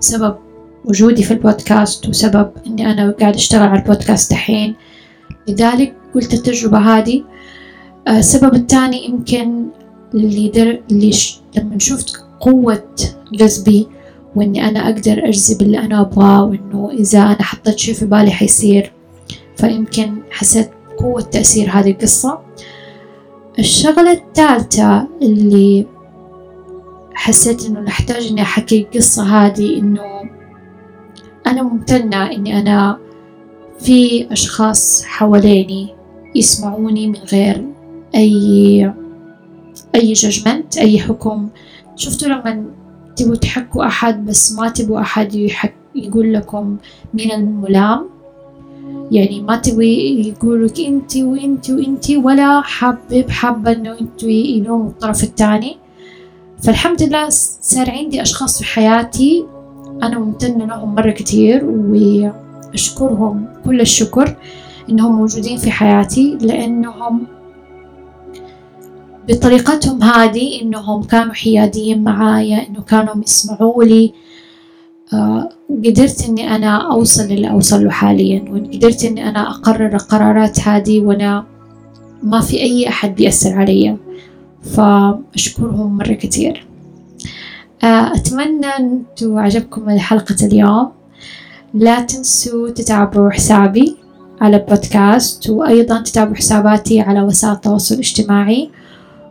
سبب 0.00 0.36
وجودي 0.84 1.22
في 1.22 1.30
البودكاست 1.30 2.08
وسبب 2.08 2.50
إني 2.66 2.92
أنا 2.92 3.10
قاعد 3.10 3.34
أشتغل 3.34 3.68
على 3.68 3.80
البودكاست 3.80 4.30
دحين 4.30 4.74
لذلك 5.48 5.96
قلت 6.14 6.34
التجربة 6.34 6.78
هذه 6.78 7.24
السبب 8.08 8.54
الثاني 8.54 9.04
يمكن 9.04 9.66
اللي, 10.14 10.48
در... 10.48 10.80
اللي 10.90 11.12
ش... 11.12 11.40
لما 11.58 11.78
شفت 11.78 12.24
قوة 12.40 12.84
جذبي 13.32 13.88
وإني 14.36 14.68
أنا 14.68 14.84
أقدر 14.84 15.28
أجذب 15.28 15.62
اللي 15.62 15.78
أنا 15.78 16.00
أبغاه 16.00 16.44
وإنه 16.44 16.90
إذا 16.92 17.22
أنا 17.22 17.42
حطيت 17.42 17.78
شي 17.78 17.94
في 17.94 18.06
بالي 18.06 18.30
حيصير 18.30 18.92
فيمكن 19.56 20.22
حسيت 20.30 20.70
قوة 20.98 21.20
تأثير 21.20 21.70
هذه 21.70 21.90
القصة. 21.90 22.38
الشغلة 23.58 24.12
الثالثة 24.12 25.08
اللي 25.22 25.86
حسيت 27.14 27.66
إنه 27.66 27.80
نحتاج 27.80 28.26
إني 28.26 28.42
أحكي 28.42 28.80
القصة 28.80 29.22
هذه 29.22 29.78
إنه 29.78 30.00
أنا 31.46 31.62
ممتنة 31.62 32.32
إني 32.32 32.58
أنا 32.58 32.98
في 33.78 34.32
أشخاص 34.32 35.04
حواليني 35.04 35.94
يسمعوني 36.34 37.06
من 37.06 37.18
غير 37.18 37.64
أي 38.14 38.92
أي 39.94 40.12
ججمنت 40.12 40.78
أي 40.78 40.98
حكم. 40.98 41.48
شفتوا 41.96 42.28
لما 42.28 42.64
تبوا 43.16 43.34
تحكوا 43.34 43.86
أحد 43.86 44.26
بس 44.26 44.52
ما 44.52 44.68
تبوا 44.68 45.00
أحد 45.00 45.34
يحك 45.34 45.74
يقول 45.94 46.32
لكم 46.32 46.76
مين 47.14 47.32
الملام؟ 47.32 48.08
يعني 49.10 49.40
ما 49.40 49.56
تبي 49.56 50.28
يقولك 50.28 50.80
أنت 50.80 51.16
وأنت 51.16 51.70
وأنت 51.70 52.10
ولا 52.10 52.60
حابب 52.60 53.30
حابة 53.30 53.72
إنه 53.72 54.00
أنت 54.00 54.22
يلوموا 54.22 54.88
الطرف 54.88 55.24
الثاني. 55.24 55.76
فالحمد 56.62 57.02
لله 57.02 57.28
صار 57.60 57.90
عندي 57.90 58.22
أشخاص 58.22 58.58
في 58.58 58.64
حياتي. 58.64 59.44
أنا 60.02 60.18
ممتنة 60.18 60.66
لهم 60.66 60.94
مرة 60.94 61.10
كتير 61.10 61.64
وأشكرهم 61.64 63.46
كل 63.64 63.80
الشكر 63.80 64.36
إنهم 64.90 65.16
موجودين 65.16 65.56
في 65.56 65.70
حياتي 65.70 66.38
لأنهم 66.40 67.26
بطريقتهم 69.28 70.02
هذه 70.02 70.62
إنهم 70.62 71.02
كانوا 71.02 71.32
حياديين 71.32 72.04
معايا 72.04 72.68
إنه 72.68 72.80
كانوا 72.80 73.14
يسمعوا 73.22 73.84
لي. 73.84 74.12
آه 75.12 75.48
قدرت 75.84 76.28
إني 76.28 76.56
أنا 76.56 76.92
أوصل 76.92 77.22
للي 77.22 77.50
أوصل 77.50 77.84
له 77.84 77.90
حاليا 77.90 78.44
وقدرت 78.50 79.04
إني 79.04 79.28
أنا 79.28 79.50
أقرر 79.50 79.94
القرارات 79.94 80.60
هذه 80.60 81.00
وأنا 81.00 81.44
ما 82.22 82.40
في 82.40 82.60
أي 82.60 82.88
أحد 82.88 83.14
بيأثر 83.14 83.52
علي. 83.52 83.96
فأشكرهم 84.62 85.96
مرة 85.96 86.12
كتير 86.12 86.66
آه 87.84 88.14
أتمنى 88.14 88.66
أنتوا 88.66 89.40
عجبكم 89.40 89.98
حلقة 89.98 90.36
اليوم. 90.42 90.88
لا 91.74 92.00
تنسوا 92.00 92.70
تتابعوا 92.70 93.30
حسابي 93.30 93.96
على 94.40 94.56
البودكاست 94.56 95.50
وأيضا 95.50 96.00
تتابعوا 96.00 96.36
حساباتي 96.36 97.00
على 97.00 97.22
وسائل 97.22 97.52
التواصل 97.52 97.94
الاجتماعي. 97.94 98.70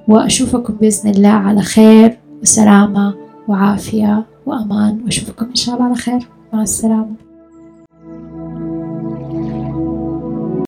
وأشوفكم 0.07 0.73
بإذن 0.73 1.09
الله 1.09 1.29
على 1.29 1.61
خير 1.61 2.17
وسلامة 2.41 3.13
وعافية 3.47 4.25
وأمان. 4.45 5.01
وأشوفكم 5.05 5.45
إن 5.45 5.55
شاء 5.55 5.75
الله 5.75 5.85
على 5.85 5.95
خير. 5.95 6.27
مع 6.53 6.61
السلامة. 6.61 7.15